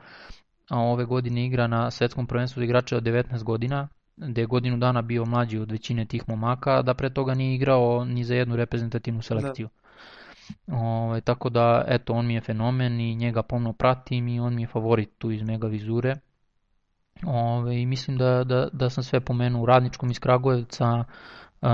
[0.70, 5.24] ove godine igra na svetskom prvenstvu igrača od 19 godina, gde je godinu dana bio
[5.24, 9.68] mlađi od većine tih momaka, da pre toga nije igrao ni za jednu reprezentativnu selekciju.
[10.66, 10.76] Da.
[10.76, 14.54] Ove, ovaj, tako da, eto, on mi je fenomen i njega pomno pratim i on
[14.54, 16.16] mi je favorit tu iz Mega Vizure.
[17.26, 21.04] Ove, ovaj, I mislim da, da, da sam sve pomenuo u radničkom iz Kragujevca,
[21.60, 21.68] uh,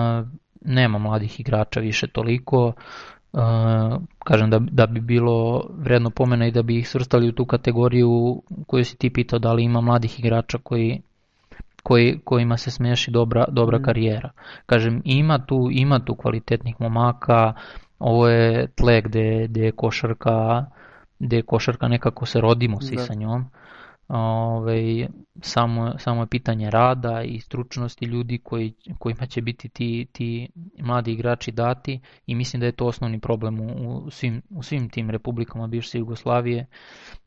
[0.64, 2.72] nema mladih igrača više toliko
[4.24, 8.42] kažem da, da bi bilo vredno pomena i da bi ih svrstali u tu kategoriju
[8.66, 11.00] koju si ti pitao da li ima mladih igrača koji
[11.82, 13.82] koji, kojima se smeši dobra, dobra mm.
[13.82, 14.30] karijera.
[14.66, 17.52] Kažem, ima tu, ima tu kvalitetnih momaka,
[17.98, 20.64] ovo je tle gde, gde je košarka,
[21.18, 23.02] gde je košarka nekako se rodimo svi da.
[23.02, 23.32] sa njom.
[23.32, 23.67] Ove,
[24.08, 25.08] ovaj,
[25.40, 30.48] samo, samo je pitanje rada i stručnosti ljudi koji, kojima će biti ti, ti
[30.78, 34.88] mladi igrači dati i mislim da je to osnovni problem u, u, svim, u svim
[34.88, 36.66] tim republikama bivše Jugoslavije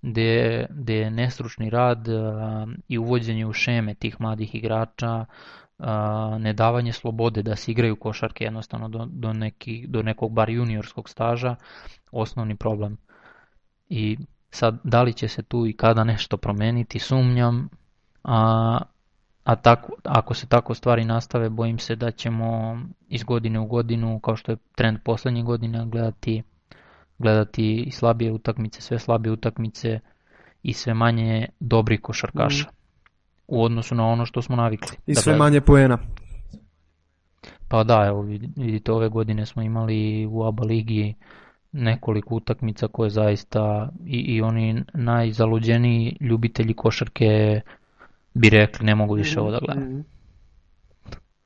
[0.02, 5.26] gde, gde je nestručni rad a, i uvođenje u šeme tih mladih igrača
[5.80, 11.10] a, nedavanje slobode da se igraju košarke jednostavno do, do, neki, do nekog bar juniorskog
[11.10, 11.56] staža
[12.12, 12.98] osnovni problem.
[13.90, 14.18] I
[14.52, 17.70] Sad, da li će se tu i kada nešto promeniti, sumnjam,
[18.24, 18.80] a,
[19.44, 24.20] a tako, ako se tako stvari nastave, bojim se da ćemo iz godine u godinu,
[24.20, 26.44] kao što je trend poslednje godine, gledati,
[27.18, 30.00] gledati i slabije utakmice, sve slabije utakmice
[30.64, 32.64] i sve manje dobri košarkaša.
[32.64, 32.74] Mm.
[33.48, 34.98] U odnosu na ono što smo navikli.
[35.08, 35.98] I da sve manje poena.
[37.68, 38.22] Pa da, evo
[38.56, 41.16] vidite, ove godine smo imali u ABA ligi
[41.72, 47.62] nekoliko utakmica koje zaista i, i oni najzaluđeniji ljubitelji košarke
[48.34, 49.84] bi rekli ne mogu više ovo da gledam.
[49.84, 50.04] -hmm.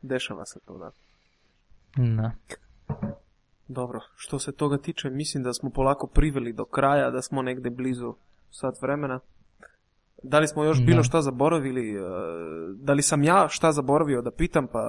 [0.01, 0.91] Dešava se to, da.
[1.95, 2.31] Da.
[3.67, 7.69] Dobro, što se toga tiče, mislim da smo polako priveli do kraja, da smo negde
[7.69, 8.13] blizu
[8.51, 9.19] sat vremena.
[10.23, 10.85] Da li smo još da.
[10.85, 11.91] bilo šta zaboravili?
[11.91, 12.01] E,
[12.75, 14.81] da li sam ja šta zaboravio da pitam, pa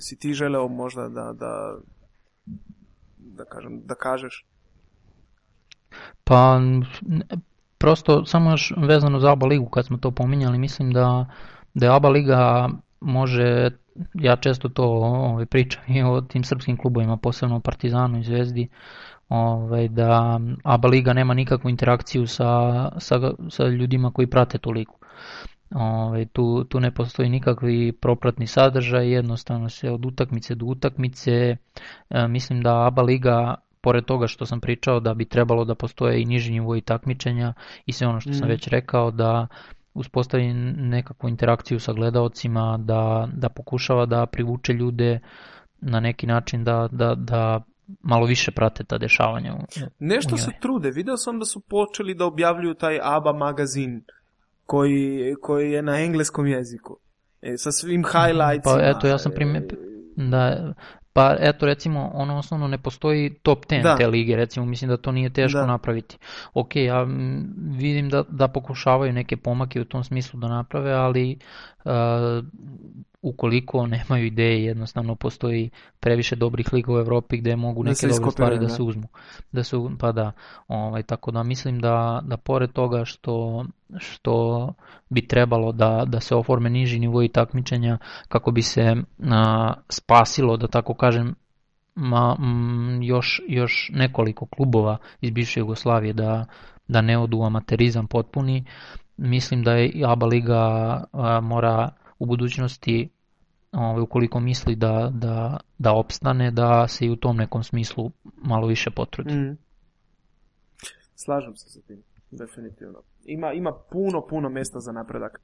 [0.00, 1.78] si ti želeo možda da, da,
[3.16, 4.46] da, kažem, da kažeš?
[6.24, 6.60] Pa
[7.78, 11.26] prosto samo još vezano za ABA ligu kad smo to pominjali, mislim da,
[11.74, 12.68] da ABA liga
[13.00, 13.70] može,
[14.14, 18.68] ja često to ovaj, pričam i o tim srpskim klubovima, posebno o Partizanu i Zvezdi,
[19.28, 22.48] ovaj, da ABA liga nema nikakvu interakciju sa,
[22.98, 24.94] sa, sa ljudima koji prate tu ligu.
[25.74, 31.56] Ove, tu, tu ne postoji nikakvi propratni sadržaj, jednostavno se od utakmice do utakmice,
[32.10, 36.22] e, mislim da ABA liga pored toga što sam pričao da bi trebalo da postoje
[36.22, 37.54] i niži nivoi takmičenja
[37.86, 38.34] i sve ono što mm.
[38.34, 39.46] sam već rekao da
[39.94, 45.20] uspostavi nekakvu interakciju sa gledaocima, da, da pokušava da privuče ljude
[45.80, 47.62] na neki način da, da, da
[48.02, 49.54] malo više prate ta dešavanja.
[49.54, 49.58] U,
[49.98, 54.04] Nešto u se trude, video sam da su počeli da objavljuju taj ABBA magazin
[54.66, 56.96] koji, koji je na engleskom jeziku.
[57.42, 58.76] E, sa svim highlightsima.
[58.76, 59.62] Pa eto, ja sam primjer,
[60.16, 60.72] da,
[61.12, 63.96] Pa eto recimo ono osnovno ne postoji top 10 da.
[63.96, 65.66] te lige, recimo mislim da to nije teško da.
[65.66, 66.18] napraviti.
[66.54, 67.06] Ok, ja
[67.56, 71.38] vidim da, da pokušavaju neke pomake u tom smislu da naprave, ali
[71.84, 72.44] uh,
[73.22, 75.70] ukoliko nemaju ideje, jednostavno postoji
[76.00, 79.08] previše dobrih liga u Evropi gde mogu da neke dobre stvari da, da se uzmu.
[79.52, 80.32] Da se, pa da,
[80.68, 83.64] ovaj, tako da mislim da, da pored toga što,
[83.96, 84.68] što
[85.10, 88.96] bi trebalo da, da se oforme niži nivoi takmičenja kako bi se
[89.30, 91.34] a, spasilo, da tako kažem,
[91.94, 96.46] ma, m, još, još nekoliko klubova iz bivše Jugoslavije da,
[96.88, 98.64] da ne odu amaterizam potpuni,
[99.16, 101.04] mislim da je ABA liga
[101.42, 103.08] mora u budućnosti
[103.72, 108.66] ovaj, ukoliko misli da, da, da opstane, da se i u tom nekom smislu malo
[108.66, 109.34] više potrudi.
[109.34, 109.58] Mm.
[111.14, 112.98] Slažem se sa tim, definitivno.
[113.24, 115.40] Ima, ima puno, puno mesta za napredak.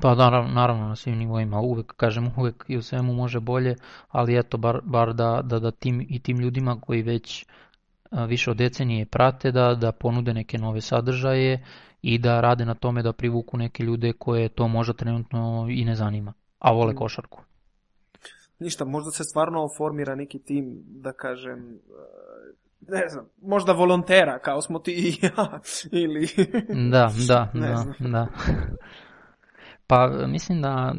[0.00, 3.74] Pa da, naravno na svim nivoima, uvek, kažem, uvek i u svemu može bolje,
[4.08, 7.46] ali eto, bar, bar da, da, da tim, i tim ljudima koji već
[8.28, 11.64] više od decenije prate, da, da ponude neke nove sadržaje
[12.02, 15.94] i da rade na tome da privuku neke ljude koje to možda trenutno i ne
[15.94, 16.96] zanima, a vole mm.
[16.96, 17.40] košarku.
[18.58, 21.78] Ništa, možda se stvarno formira neki tim, da kažem, e,
[22.88, 25.60] ne znam, možda volontera, kao smo ti i ja,
[26.02, 26.28] ili...
[26.90, 28.12] Da, da, da, znam.
[28.12, 28.26] da.
[29.86, 30.94] Pa mislim da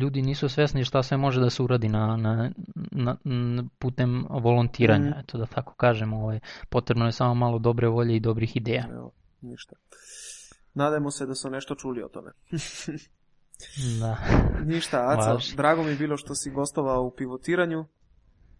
[0.00, 5.18] ljudi nisu svesni šta sve može da se uradi na, na, na putem volontiranja, mm.
[5.18, 8.84] eto da tako kažem, ovaj, potrebno je samo malo dobre volje i dobrih ideja.
[8.90, 9.76] Evo ništa.
[10.74, 12.30] Nadajmo se da su nešto čuli o tome.
[14.00, 14.16] da.
[14.64, 17.84] Ništa, Aca, drago mi je bilo što si gostovao u pivotiranju.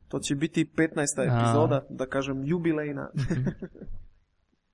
[0.08, 0.88] To će biti 15.
[1.22, 1.86] epizoda, A...
[1.90, 3.10] da kažem, jubilejna.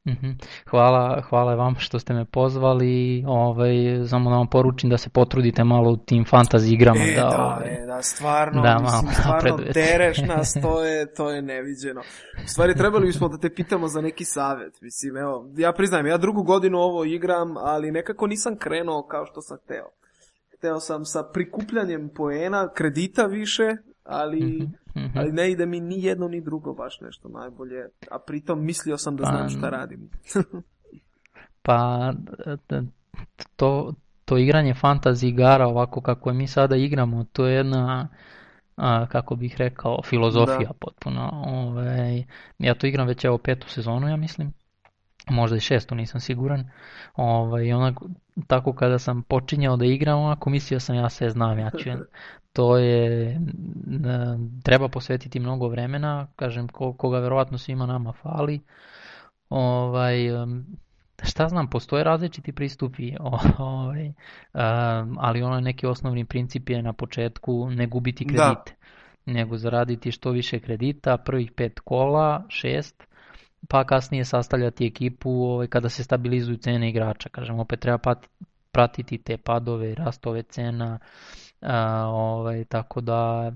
[0.06, 0.30] Mhm.
[0.70, 3.24] Hvala, hvala vam što ste me pozvali.
[3.26, 3.74] Ovaj,
[4.08, 7.00] samo da vam poručim da se potrudite malo u tim fantasy igrama.
[7.00, 11.14] E, da, da, ovaj, e, da, stvarno, da, mislim, malo stvarno tereš nas, to je,
[11.14, 12.00] to je neviđeno.
[12.44, 14.80] U stvari, trebali bismo da te pitamo za neki savet.
[14.80, 19.40] Mislim, evo, ja priznajem, ja drugu godinu ovo igram, ali nekako nisam krenuo kao što
[19.40, 19.88] sam hteo.
[20.58, 25.18] Hteo sam sa prikupljanjem poena, kredita više, ali, Mhm, mhm.
[25.18, 29.16] ali ne ide mi ni jedno ni drugo baš nešto najbolje, a pritom mislio sam
[29.16, 30.10] da Pa, znam šta radim.
[31.62, 32.12] Pa
[32.46, 32.82] e,
[33.56, 33.94] to,
[34.24, 38.08] to igranje fantasy igara ovako kako je mi sada igramo, to je jedna,
[38.76, 40.74] a, kako bih rekao, filozofija Da.
[40.80, 41.30] potpuno.
[41.46, 42.24] Ovaj,
[42.58, 44.52] ja to igram već evo petu sezonu, ja mislim.
[45.30, 46.70] Možda i šestu, nisam siguran.
[47.16, 48.08] Ovaj, onako,
[48.46, 51.90] tako kada sam počinjao da igram, onako mislio sam ja sve znam, ja ću.
[52.52, 53.40] To je,
[54.62, 58.60] treba posvetiti mnogo vremena, kažem, ko, koga verovatno svima nama fali.
[59.48, 60.16] Ovaj,
[61.22, 63.12] šta znam, postoje različiti pristupi,
[63.58, 64.12] ovaj,
[65.18, 68.32] ali ono neki osnovni princip je na početku ne gubiti Da.
[68.32, 68.74] kredite,
[69.26, 73.06] nego zaraditi što više kredita, prvih pet kola, šest,
[73.68, 77.28] pa kasnije sastavljati ekipu ovaj, kada se stabilizuju cene igrača.
[77.28, 78.14] Kažem, opet treba
[78.72, 81.41] pratiti te padove rastove cena, a,
[82.06, 83.52] ovaj, tako da,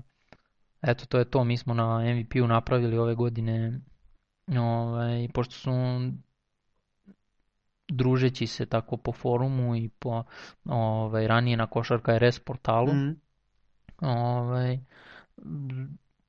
[0.81, 1.43] eto, to je to.
[1.43, 3.81] Mi smo na MVP-u napravili ove godine,
[4.59, 5.71] ovaj, pošto su
[7.87, 10.23] družeći se tako po forumu i po
[10.65, 13.11] ovaj, ranije na Košarka RS portalu, Mhm.
[14.01, 14.79] ovaj,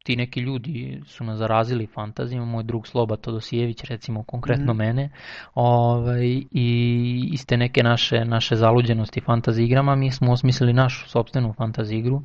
[0.04, 4.78] ti neki ljudi su nas zarazili fantazijom, moj drug Sloba Todosijević recimo konkretno Mhm.
[4.78, 5.10] mene,
[5.54, 11.52] ovaj, i iz te neke naše, naše zaluđenosti fantazi igrama mi smo osmislili našu sopstvenu
[11.52, 12.22] fantazi igru.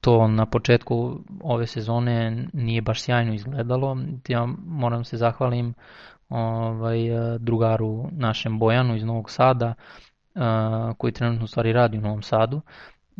[0.00, 3.96] To na početku ove sezone nije baš sjajno izgledalo.
[4.28, 5.74] Ja moram se zahvalim
[6.28, 6.98] ovaj,
[7.38, 9.74] drugaru našem Bojanu iz Novog Sada,
[10.98, 12.60] koji trenutno u stvari radi u Novom Sadu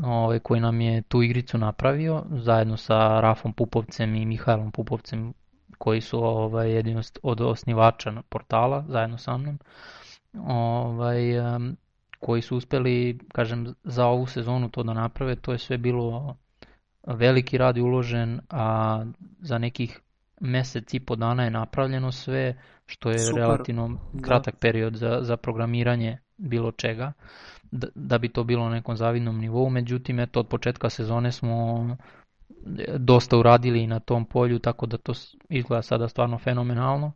[0.04, 5.32] ovaj, koji nam je tu igricu napravio zajedno sa Rafom Pupovcem i Mihajlom Pupovcem
[5.78, 9.58] koji su ovaj, jedini od osnivača portala zajedno sa mnom
[10.46, 11.20] ovaj,
[12.18, 16.36] koji su uspeli kažem za ovu sezonu to da naprave to je sve bilo
[17.06, 19.04] veliki rad je uložen a
[19.40, 20.00] za nekih
[20.40, 23.42] mesec i po dana je napravljeno sve što je Super.
[23.42, 24.22] relativno Da.
[24.22, 27.12] kratak period za, za programiranje bilo čega
[27.72, 31.86] da, da bi to bilo na nekom zavidnom nivou, međutim eto od početka sezone smo
[32.96, 35.12] dosta uradili na tom polju, tako da to
[35.48, 37.12] izgleda sada stvarno fenomenalno.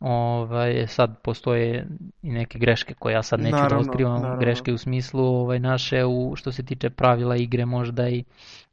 [0.00, 1.86] Ovaj, sad postoje
[2.22, 4.40] i neke greške koje ja sad neću da Naravno, otkrivam, naravno.
[4.40, 8.24] greške u smislu ovaj, naše u, što se tiče pravila igre možda i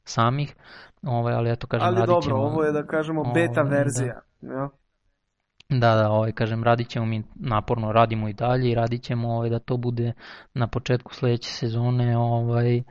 [0.03, 0.55] samih,
[1.03, 3.75] ovaj, ali eto kažem Ali radit dobro, ćemo- ovo je da kažemo beta Ovaj, da.
[3.75, 4.19] verzija.
[4.41, 4.69] Ja?
[5.79, 9.49] Da, da, ovaj, kažem, radit ćemo mi naporno, radimo i dalje i radit ćemo ovaj,
[9.49, 10.13] da to bude
[10.53, 12.83] na početku sljedeće sezone ovaj,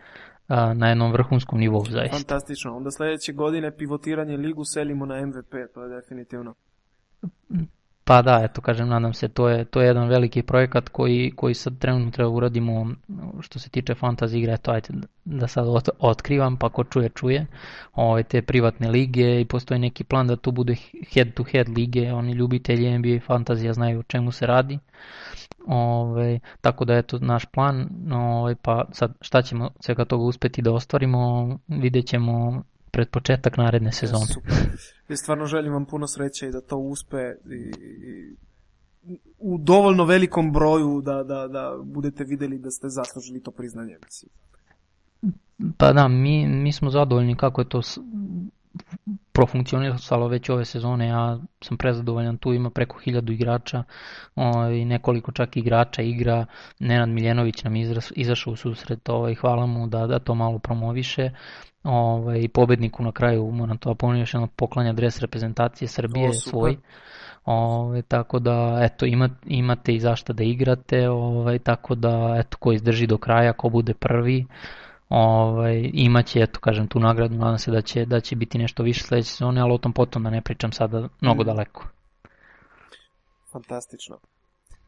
[0.48, 2.16] a, na jednom vrhunskom nivou zaista.
[2.16, 2.76] Fantastično.
[2.76, 6.54] Onda sljedeće godine pivotiranje ligu selimo na MVP, to je definitivno.
[8.12, 11.54] Pa da, eto kažem, nadam se, to je, to je jedan veliki projekat koji, koji
[11.54, 12.86] sad trenutno treba uradimo
[13.40, 14.88] što se tiče fantasy igre, eto ajde
[15.24, 17.46] da sad ot- otkrivam, pa ko čuje, čuje,
[17.94, 20.74] ovaj, te privatne lige i postoji neki plan da to bude
[21.14, 24.78] head to head lige, oni ljubitelji NBA fantazija znaju o čemu se radi.
[25.66, 30.72] Ove, tako da eto naš plan, ovaj, pa sad šta ćemo svega toga uspeti da
[30.72, 32.62] ostvarimo, vidjet ćemo
[32.92, 34.26] pred početak naredne sezone.
[34.26, 34.52] Super.
[35.08, 37.72] I stvarno želim vam puno sreće i da to uspe i,
[38.08, 38.36] i
[39.38, 43.96] u dovoljno velikom broju da, da, da budete vidjeli da ste zaslužili to priznanje.
[45.78, 47.80] Pa da, mi, mi smo zadovoljni kako je to
[49.32, 53.84] profunkcionisalo već ove sezone, ja sam prezadovoljan, tu ima preko hiljadu igrača
[54.36, 56.46] o, i nekoliko čak igrača igra,
[56.78, 57.76] Nenad Miljenović nam
[58.14, 61.30] izašao u susret, ovaj, hvala mu da, da to malo promoviše,
[61.82, 66.50] ovaj, pobedniku na kraju, moram to ponoviti još jednom, poklanja dres reprezentacije Srbije O, super.
[66.50, 66.76] svoj,
[67.44, 72.72] Ove, tako da eto ima, imate i zašto da igrate, ovaj, tako da eto ko
[72.72, 74.46] izdrži do kraja, ko bude prvi,
[75.08, 79.02] ovaj, imaće eto kažem tu nagradu, nadam se da će, da će biti nešto više
[79.04, 81.46] sledeće sezone, ali o tom potom da ne pričam sada mnogo Mm.
[81.46, 81.88] daleko.
[83.52, 84.16] Fantastično.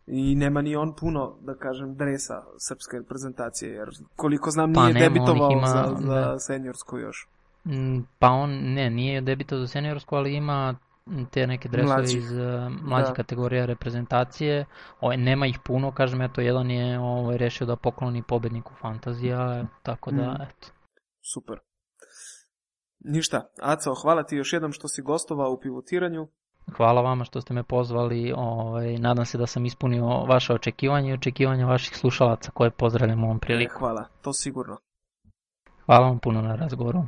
[0.07, 2.35] I nema ni on puno, da kažem, dresa
[2.69, 6.39] srpske reprezentacije, jer koliko znam Pa nije nema, debitovao ima, za, za da.
[6.39, 7.29] seniorsku još.
[7.67, 10.77] Mm, Pa on ne, nije debitao za seniorsku, ali ima
[11.31, 12.19] te neke dresove Mlađih.
[12.19, 12.39] iz uh,
[12.83, 13.15] mlađe Da.
[13.15, 14.67] kategorije reprezentacije.
[15.01, 20.11] Ovaj, nema ih puno, kažem, eto, jedan je ovaj, rešio da pokloni pobedniku fantazija, tako
[20.11, 20.43] da, Mm.
[20.43, 20.69] eto.
[21.35, 21.59] Super.
[23.01, 26.29] Ništa, Aco, hvala ti još jednom što si gostovao u pivotiranju.
[26.73, 31.15] Hvala vama što ste me pozvali, ovaj, nadam se da sam ispunio vaše očekivanje i
[31.15, 33.79] očekivanja vaših slušalaca koje pozdravljam ovom E, priliku.
[33.79, 34.77] hvala, to sigurno.
[35.87, 37.03] Hvala vam puno na razgovoru.